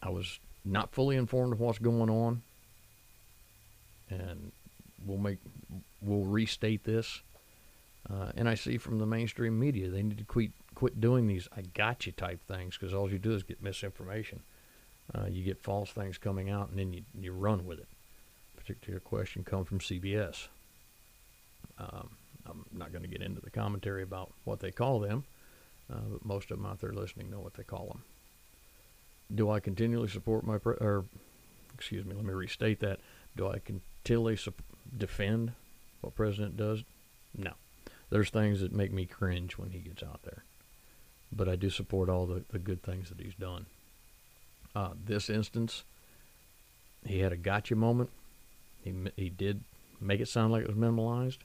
I 0.01 0.09
was 0.09 0.39
not 0.63 0.93
fully 0.93 1.17
informed 1.17 1.53
of 1.53 1.59
what's 1.59 1.79
going 1.79 2.09
on, 2.09 2.41
and 4.21 4.51
we'll 5.05 5.17
make 5.17 5.39
we'll 6.01 6.25
restate 6.25 6.83
this 6.83 7.21
uh, 8.09 8.31
and 8.35 8.49
I 8.49 8.55
see 8.55 8.77
from 8.77 8.99
the 8.99 9.05
mainstream 9.05 9.57
media 9.57 9.89
they 9.89 10.03
need 10.03 10.17
to 10.17 10.23
quit 10.25 10.51
quit 10.75 10.99
doing 10.99 11.27
these 11.27 11.47
"I 11.55 11.61
got 11.61 12.05
you" 12.05 12.11
type 12.11 12.41
things 12.45 12.77
because 12.77 12.93
all 12.93 13.09
you 13.09 13.19
do 13.19 13.33
is 13.33 13.43
get 13.43 13.61
misinformation. 13.61 14.41
Uh, 15.13 15.25
you 15.29 15.43
get 15.43 15.61
false 15.61 15.91
things 15.91 16.17
coming 16.17 16.49
out, 16.49 16.69
and 16.69 16.77
then 16.79 16.93
you 16.93 17.03
you 17.19 17.31
run 17.31 17.65
with 17.65 17.79
it. 17.79 17.87
Particular 18.57 18.99
question 18.99 19.43
come 19.43 19.63
from 19.63 19.79
CBS. 19.79 20.47
Um, 21.77 22.17
I'm 22.45 22.65
not 22.73 22.91
going 22.91 23.03
to 23.03 23.09
get 23.09 23.21
into 23.21 23.41
the 23.41 23.49
commentary 23.49 24.03
about 24.03 24.33
what 24.43 24.59
they 24.59 24.71
call 24.71 24.99
them, 24.99 25.23
uh, 25.91 26.01
but 26.11 26.25
most 26.25 26.51
of 26.51 26.57
them 26.57 26.65
out 26.65 26.79
there 26.81 26.91
listening 26.91 27.29
know 27.29 27.39
what 27.39 27.53
they 27.53 27.63
call 27.63 27.87
them. 27.87 28.03
Do 29.33 29.49
I 29.49 29.59
continually 29.61 30.09
support 30.09 30.45
my 30.45 30.57
pre- 30.57 30.75
or 30.75 31.05
excuse 31.73 32.05
me, 32.05 32.15
let 32.15 32.25
me 32.25 32.33
restate 32.33 32.81
that. 32.81 32.99
Do 33.35 33.47
I 33.47 33.59
continually 34.03 34.35
su- 34.35 34.53
defend 34.95 35.53
what 36.01 36.15
President 36.15 36.57
does? 36.57 36.83
No 37.35 37.53
there's 38.13 38.29
things 38.29 38.61
that 38.61 38.71
make 38.71 38.93
me 38.93 39.07
cringe 39.07 39.57
when 39.57 39.71
he 39.71 39.79
gets 39.79 40.03
out 40.03 40.21
there. 40.21 40.43
But 41.31 41.49
I 41.49 41.55
do 41.55 41.71
support 41.71 42.09
all 42.09 42.27
the, 42.27 42.43
the 42.51 42.59
good 42.59 42.83
things 42.83 43.09
that 43.09 43.19
he's 43.19 43.33
done. 43.33 43.65
Uh, 44.75 44.89
this 45.03 45.31
instance, 45.31 45.83
he 47.07 47.21
had 47.21 47.33
a 47.33 47.37
gotcha 47.37 47.75
moment. 47.75 48.11
He, 48.83 48.93
he 49.15 49.29
did 49.29 49.63
make 49.99 50.19
it 50.19 50.27
sound 50.27 50.53
like 50.53 50.61
it 50.61 50.67
was 50.67 50.77
minimalized. 50.77 51.39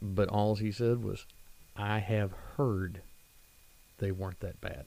But 0.00 0.30
all 0.30 0.54
he 0.54 0.72
said 0.72 1.04
was, 1.04 1.26
I 1.76 1.98
have 1.98 2.32
heard 2.56 3.02
they 3.98 4.12
weren't 4.12 4.40
that 4.40 4.62
bad. 4.62 4.86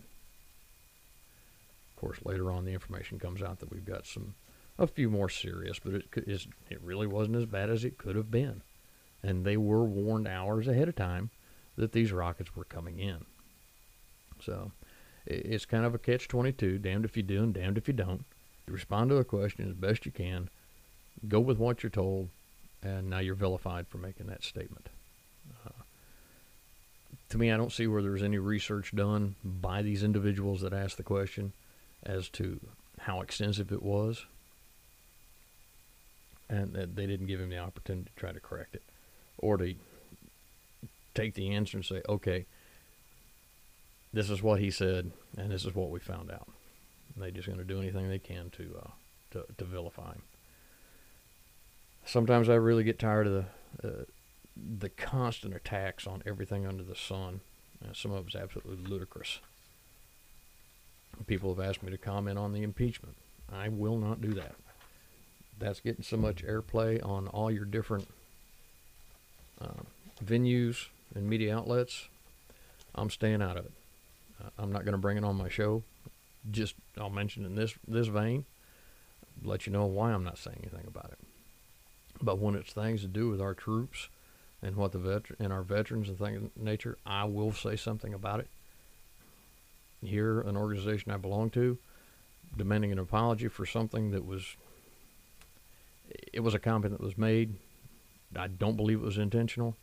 Of 1.91 2.01
course, 2.01 2.17
later 2.23 2.51
on, 2.51 2.65
the 2.65 2.73
information 2.73 3.19
comes 3.19 3.43
out 3.43 3.59
that 3.59 3.71
we've 3.71 3.85
got 3.85 4.07
some, 4.07 4.33
a 4.79 4.87
few 4.87 5.09
more 5.09 5.29
serious, 5.29 5.79
but 5.79 5.93
it, 5.93 6.05
it 6.69 6.81
really 6.81 7.07
wasn't 7.07 7.37
as 7.37 7.45
bad 7.45 7.69
as 7.69 7.83
it 7.83 7.97
could 7.97 8.15
have 8.15 8.31
been 8.31 8.61
and 9.23 9.45
they 9.45 9.57
were 9.57 9.83
warned 9.83 10.27
hours 10.27 10.67
ahead 10.67 10.87
of 10.87 10.95
time 10.95 11.29
that 11.75 11.91
these 11.91 12.11
rockets 12.11 12.55
were 12.55 12.63
coming 12.63 12.99
in. 12.99 13.25
So 14.43 14.71
it's 15.25 15.65
kind 15.65 15.85
of 15.85 15.93
a 15.93 15.99
catch 15.99 16.27
22 16.27 16.79
damned 16.79 17.05
if 17.05 17.17
you 17.17 17.23
do 17.23 17.43
and 17.43 17.53
damned 17.53 17.77
if 17.77 17.87
you 17.87 17.93
don't. 17.93 18.25
You 18.67 18.73
respond 18.73 19.09
to 19.09 19.15
the 19.15 19.23
question 19.23 19.67
as 19.67 19.73
best 19.73 20.05
you 20.05 20.11
can, 20.11 20.49
go 21.27 21.39
with 21.39 21.57
what 21.57 21.83
you're 21.83 21.89
told, 21.89 22.29
and 22.83 23.09
now 23.09 23.19
you're 23.19 23.35
vilified 23.35 23.87
for 23.87 23.97
making 23.97 24.27
that 24.27 24.43
statement. 24.43 24.89
Uh, 25.65 25.83
to 27.29 27.37
me, 27.37 27.51
I 27.51 27.57
don't 27.57 27.71
see 27.71 27.87
where 27.87 28.01
there's 28.01 28.23
any 28.23 28.37
research 28.37 28.95
done 28.95 29.35
by 29.43 29.81
these 29.81 30.03
individuals 30.03 30.61
that 30.61 30.73
asked 30.73 30.97
the 30.97 31.03
question 31.03 31.53
as 32.03 32.29
to 32.29 32.59
how 32.99 33.21
extensive 33.21 33.71
it 33.71 33.83
was, 33.83 34.25
and 36.49 36.73
they 36.73 37.05
didn't 37.05 37.27
give 37.27 37.39
him 37.39 37.49
the 37.49 37.57
opportunity 37.57 38.09
to 38.09 38.19
try 38.19 38.31
to 38.31 38.39
correct 38.39 38.75
it 38.75 38.83
or 39.37 39.57
to 39.57 39.75
take 41.13 41.33
the 41.33 41.49
answer 41.51 41.77
and 41.77 41.85
say, 41.85 42.01
okay, 42.07 42.45
this 44.13 44.29
is 44.29 44.41
what 44.41 44.59
he 44.59 44.71
said, 44.71 45.11
and 45.37 45.51
this 45.51 45.65
is 45.65 45.75
what 45.75 45.89
we 45.89 45.99
found 45.99 46.31
out. 46.31 46.47
And 47.13 47.23
they're 47.23 47.31
just 47.31 47.47
going 47.47 47.59
to 47.59 47.65
do 47.65 47.81
anything 47.81 48.07
they 48.07 48.19
can 48.19 48.49
to, 48.51 48.81
uh, 48.83 48.89
to, 49.31 49.45
to 49.57 49.65
vilify 49.65 50.13
him. 50.13 50.23
Sometimes 52.05 52.47
I 52.47 52.55
really 52.55 52.85
get 52.85 52.99
tired 52.99 53.27
of 53.27 53.33
the 53.33 53.87
uh, 53.87 54.03
the 54.79 54.89
constant 54.89 55.53
attacks 55.53 56.07
on 56.07 56.23
everything 56.25 56.65
under 56.65 56.83
the 56.83 56.95
sun. 56.95 57.41
Uh, 57.83 57.93
some 57.93 58.11
of 58.11 58.25
it's 58.27 58.35
absolutely 58.35 58.77
ludicrous. 58.77 59.39
People 61.25 61.53
have 61.53 61.63
asked 61.63 61.83
me 61.83 61.91
to 61.91 61.97
comment 61.97 62.37
on 62.37 62.53
the 62.53 62.63
impeachment. 62.63 63.15
I 63.51 63.69
will 63.69 63.97
not 63.97 64.21
do 64.21 64.33
that. 64.33 64.55
That's 65.59 65.79
getting 65.79 66.03
so 66.03 66.17
much 66.17 66.43
airplay 66.43 67.03
on 67.03 67.27
all 67.27 67.49
your 67.49 67.65
different 67.65 68.07
uh, 69.59 69.83
venues 70.23 70.87
and 71.15 71.29
media 71.29 71.55
outlets, 71.55 72.07
I'm 72.95 73.09
staying 73.09 73.41
out 73.41 73.57
of 73.57 73.65
it. 73.65 73.71
I'm 74.57 74.71
not 74.71 74.85
going 74.85 74.93
to 74.93 74.99
bring 74.99 75.17
it 75.17 75.23
on 75.23 75.35
my 75.35 75.49
show. 75.49 75.83
Just 76.49 76.75
I'll 76.97 77.09
mention 77.09 77.45
in 77.45 77.55
this 77.55 77.73
this 77.87 78.07
vein, 78.07 78.45
let 79.43 79.65
you 79.65 79.73
know 79.73 79.85
why 79.85 80.11
I'm 80.11 80.23
not 80.23 80.37
saying 80.37 80.59
anything 80.61 80.85
about 80.87 81.11
it. 81.11 81.19
But 82.21 82.39
when 82.39 82.55
it's 82.55 82.73
things 82.73 83.01
to 83.01 83.07
do 83.07 83.29
with 83.29 83.41
our 83.41 83.53
troops 83.53 84.09
and 84.61 84.75
what 84.75 84.91
the 84.91 84.99
veteran 84.99 85.37
and 85.39 85.53
our 85.53 85.63
veterans 85.63 86.07
and 86.09 86.17
things 86.17 86.43
of 86.43 86.57
nature, 86.57 86.97
I 87.05 87.25
will 87.25 87.51
say 87.51 87.75
something 87.75 88.13
about 88.13 88.39
it. 88.39 88.47
Here, 90.01 90.39
an 90.41 90.55
organization 90.55 91.11
I 91.11 91.17
belong 91.17 91.49
to, 91.51 91.77
demanding 92.55 92.91
an 92.91 92.99
apology 92.99 93.47
for 93.47 93.65
something 93.65 94.11
that 94.11 94.25
was 94.25 94.55
it 96.33 96.41
was 96.41 96.53
a 96.53 96.59
comment 96.59 96.91
that 96.91 97.01
was 97.01 97.17
made 97.17 97.55
I 98.35 98.47
don't 98.47 98.75
believe 98.75 98.99
it 98.99 99.05
was 99.05 99.17
intentional. 99.17 99.75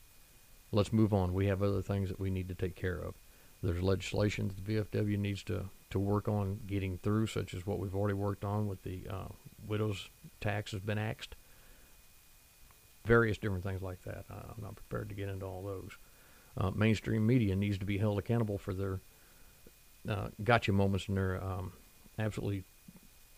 Let's 0.73 0.93
move 0.93 1.15
on. 1.15 1.33
We 1.33 1.47
have 1.47 1.63
other 1.63 1.83
things 1.83 2.09
that 2.09 2.21
we 2.21 2.31
need 2.31 2.49
to 2.49 2.55
take 2.55 2.75
care 2.75 2.99
of. 2.99 3.15
There's 3.63 3.83
legislation 3.83 4.49
that 4.49 4.65
the 4.65 5.01
VFW 5.03 5.19
needs 5.19 5.43
to, 5.45 5.65
to 5.91 5.99
work 5.99 6.29
on 6.29 6.61
getting 6.67 6.99
through, 6.99 7.29
such 7.29 7.55
as 7.55 7.67
what 7.67 7.79
we've 7.79 7.95
already 7.95 8.15
worked 8.15 8.45
on 8.45 8.67
with 8.67 8.83
the 8.83 9.05
uh, 9.09 9.29
widow's 9.67 10.11
tax 10.41 10.73
has 10.73 10.81
been 10.81 10.99
axed. 10.99 11.37
Various 13.07 13.39
different 13.39 13.65
things 13.65 13.83
like 13.83 14.03
that. 14.03 14.25
I'm 14.31 14.63
not 14.63 14.77
prepared 14.77 15.09
to 15.11 15.15
get 15.15 15.29
into 15.29 15.47
all 15.47 15.63
those. 15.63 15.93
Uh, 16.57 16.71
mainstream 16.71 17.27
media 17.27 17.57
needs 17.57 17.79
to 17.79 17.85
be 17.85 17.99
held 17.99 18.19
accountable 18.19 18.59
for 18.59 18.75
their 18.75 19.01
uh, 20.09 20.29
gotcha 20.43 20.73
moments 20.73 21.09
and 21.09 21.17
their 21.17 21.43
um, 21.43 21.73
absolutely 22.19 22.65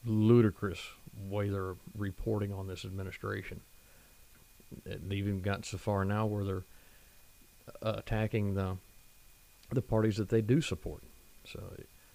ludicrous 0.04 0.80
way 1.28 1.48
they're 1.48 1.76
reporting 1.96 2.52
on 2.52 2.66
this 2.66 2.84
administration 2.84 3.60
they've 4.84 5.12
even 5.12 5.40
gotten 5.40 5.62
so 5.62 5.78
far 5.78 6.04
now 6.04 6.26
where 6.26 6.44
they're 6.44 6.64
uh, 7.82 7.94
attacking 7.96 8.54
the 8.54 8.76
the 9.72 9.82
parties 9.82 10.16
that 10.16 10.28
they 10.28 10.40
do 10.40 10.60
support. 10.60 11.02
So 11.44 11.60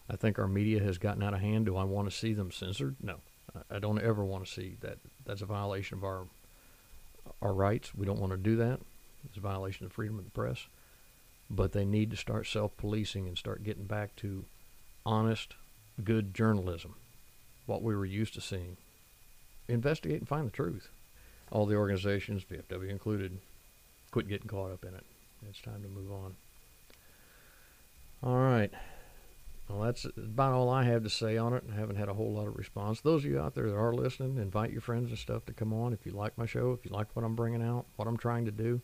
I 0.09 0.15
think 0.15 0.39
our 0.39 0.47
media 0.47 0.81
has 0.81 0.97
gotten 0.97 1.21
out 1.21 1.33
of 1.33 1.41
hand. 1.41 1.65
Do 1.65 1.75
I 1.75 1.83
want 1.83 2.09
to 2.09 2.15
see 2.15 2.33
them 2.33 2.51
censored? 2.51 2.95
No, 3.01 3.17
I 3.69 3.79
don't 3.79 4.01
ever 4.01 4.23
want 4.23 4.45
to 4.45 4.51
see 4.51 4.77
that. 4.81 4.99
That's 5.25 5.41
a 5.41 5.45
violation 5.45 5.97
of 5.97 6.03
our 6.03 6.27
our 7.41 7.53
rights. 7.53 7.93
We 7.93 8.05
don't 8.05 8.19
want 8.19 8.31
to 8.31 8.37
do 8.37 8.55
that. 8.57 8.79
It's 9.25 9.37
a 9.37 9.41
violation 9.41 9.85
of 9.85 9.91
freedom 9.91 10.17
of 10.17 10.25
the 10.25 10.31
press. 10.31 10.67
But 11.49 11.73
they 11.73 11.85
need 11.85 12.11
to 12.11 12.17
start 12.17 12.47
self-policing 12.47 13.27
and 13.27 13.37
start 13.37 13.63
getting 13.63 13.83
back 13.83 14.15
to 14.17 14.45
honest, 15.05 15.55
good 16.01 16.33
journalism, 16.33 16.95
what 17.65 17.83
we 17.83 17.93
were 17.93 18.05
used 18.05 18.33
to 18.35 18.41
seeing. 18.41 18.77
Investigate 19.71 20.19
and 20.19 20.27
find 20.27 20.47
the 20.47 20.51
truth 20.51 20.89
all 21.51 21.65
the 21.65 21.75
organizations, 21.75 22.45
VFW 22.45 22.89
included, 22.89 23.37
quit 24.11 24.27
getting 24.27 24.47
caught 24.47 24.71
up 24.71 24.85
in 24.85 24.93
it. 24.95 25.03
It's 25.49 25.61
time 25.61 25.81
to 25.83 25.89
move 25.89 26.11
on. 26.11 26.35
All 28.23 28.37
right. 28.37 28.71
Well, 29.67 29.81
that's 29.81 30.05
about 30.05 30.53
all 30.53 30.69
I 30.69 30.83
have 30.83 31.03
to 31.03 31.09
say 31.09 31.37
on 31.37 31.53
it. 31.53 31.63
I 31.71 31.75
haven't 31.75 31.95
had 31.95 32.09
a 32.09 32.13
whole 32.13 32.33
lot 32.33 32.47
of 32.47 32.57
response. 32.57 33.01
Those 33.01 33.25
of 33.25 33.31
you 33.31 33.39
out 33.39 33.55
there 33.55 33.69
that 33.69 33.75
are 33.75 33.93
listening, 33.93 34.37
invite 34.37 34.71
your 34.71 34.81
friends 34.81 35.09
and 35.09 35.17
stuff 35.17 35.45
to 35.45 35.53
come 35.53 35.73
on. 35.73 35.93
If 35.93 36.05
you 36.05 36.11
like 36.11 36.37
my 36.37 36.45
show, 36.45 36.71
if 36.71 36.85
you 36.85 36.91
like 36.91 37.07
what 37.15 37.25
I'm 37.25 37.35
bringing 37.35 37.63
out, 37.63 37.85
what 37.95 38.07
I'm 38.07 38.17
trying 38.17 38.45
to 38.45 38.51
do. 38.51 38.81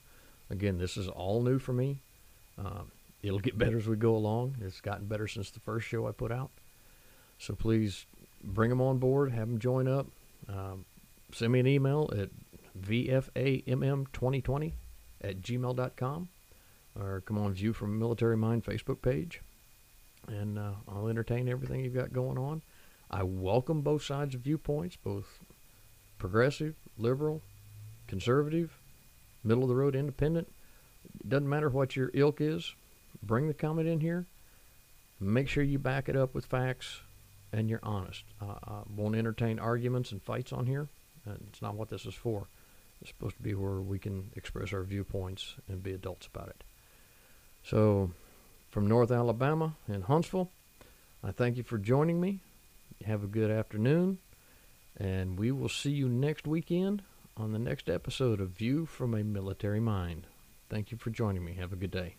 Again, 0.49 0.77
this 0.77 0.97
is 0.97 1.07
all 1.07 1.41
new 1.41 1.59
for 1.59 1.73
me. 1.73 2.01
Um, 2.57 2.91
it'll 3.21 3.39
get 3.39 3.57
better 3.57 3.77
as 3.77 3.87
we 3.87 3.97
go 3.97 4.15
along. 4.15 4.55
It's 4.61 4.81
gotten 4.81 5.05
better 5.05 5.27
since 5.27 5.51
the 5.51 5.59
first 5.59 5.87
show 5.87 6.07
I 6.07 6.11
put 6.11 6.31
out. 6.31 6.51
So 7.37 7.53
please 7.53 8.05
bring 8.43 8.69
them 8.69 8.81
on 8.81 8.97
board, 8.97 9.31
have 9.31 9.47
them 9.47 9.59
join 9.59 9.87
up. 9.87 10.07
Um, 10.47 10.85
send 11.33 11.51
me 11.51 11.59
an 11.59 11.67
email 11.67 12.09
at 12.17 12.29
VFAMM2020 12.79 14.73
at 15.21 15.41
gmail.com 15.41 16.29
or 16.99 17.21
come 17.21 17.37
on 17.37 17.53
View 17.53 17.73
from 17.73 17.99
Military 17.99 18.37
Mind 18.37 18.63
Facebook 18.63 19.01
page. 19.01 19.41
and 20.27 20.57
uh, 20.59 20.71
I'll 20.87 21.07
entertain 21.07 21.47
everything 21.47 21.83
you've 21.83 21.93
got 21.93 22.11
going 22.13 22.37
on. 22.37 22.61
I 23.09 23.23
welcome 23.23 23.81
both 23.81 24.03
sides 24.03 24.35
of 24.35 24.41
viewpoints, 24.41 24.97
both 24.97 25.39
progressive, 26.17 26.75
liberal, 26.97 27.41
conservative, 28.07 28.79
middle 29.43 29.63
of 29.63 29.69
the 29.69 29.75
road, 29.75 29.95
independent. 29.95 30.51
It 31.21 31.29
doesn't 31.29 31.47
matter 31.47 31.69
what 31.69 31.95
your 31.95 32.11
ilk 32.13 32.41
is. 32.41 32.75
Bring 33.23 33.47
the 33.47 33.53
comment 33.53 33.87
in 33.87 34.01
here. 34.01 34.25
Make 35.19 35.47
sure 35.47 35.63
you 35.63 35.79
back 35.79 36.09
it 36.09 36.15
up 36.15 36.35
with 36.35 36.45
facts 36.45 37.01
and 37.51 37.69
you're 37.69 37.79
honest. 37.83 38.23
Uh, 38.41 38.55
I 38.63 38.81
won't 38.89 39.15
entertain 39.15 39.59
arguments 39.59 40.11
and 40.11 40.21
fights 40.21 40.51
on 40.51 40.65
here. 40.65 40.89
And 41.25 41.45
it's 41.49 41.61
not 41.61 41.75
what 41.75 41.89
this 41.89 42.05
is 42.05 42.13
for. 42.13 42.47
It's 43.01 43.09
supposed 43.09 43.35
to 43.37 43.43
be 43.43 43.53
where 43.53 43.81
we 43.81 43.99
can 43.99 44.31
express 44.35 44.73
our 44.73 44.83
viewpoints 44.83 45.55
and 45.67 45.83
be 45.83 45.93
adults 45.93 46.27
about 46.27 46.49
it. 46.49 46.63
So, 47.63 48.11
from 48.69 48.87
North 48.87 49.11
Alabama 49.11 49.75
in 49.87 50.03
Huntsville, 50.03 50.51
I 51.23 51.31
thank 51.31 51.57
you 51.57 51.63
for 51.63 51.77
joining 51.77 52.19
me. 52.19 52.39
Have 53.05 53.23
a 53.23 53.27
good 53.27 53.51
afternoon, 53.51 54.17
and 54.97 55.37
we 55.37 55.51
will 55.51 55.69
see 55.69 55.91
you 55.91 56.09
next 56.09 56.47
weekend 56.47 57.03
on 57.35 57.51
the 57.51 57.59
next 57.59 57.89
episode 57.89 58.41
of 58.41 58.49
View 58.49 58.85
from 58.85 59.13
a 59.13 59.23
Military 59.23 59.79
Mind. 59.79 60.25
Thank 60.69 60.91
you 60.91 60.97
for 60.97 61.11
joining 61.11 61.45
me. 61.45 61.53
Have 61.53 61.73
a 61.73 61.75
good 61.75 61.91
day. 61.91 62.15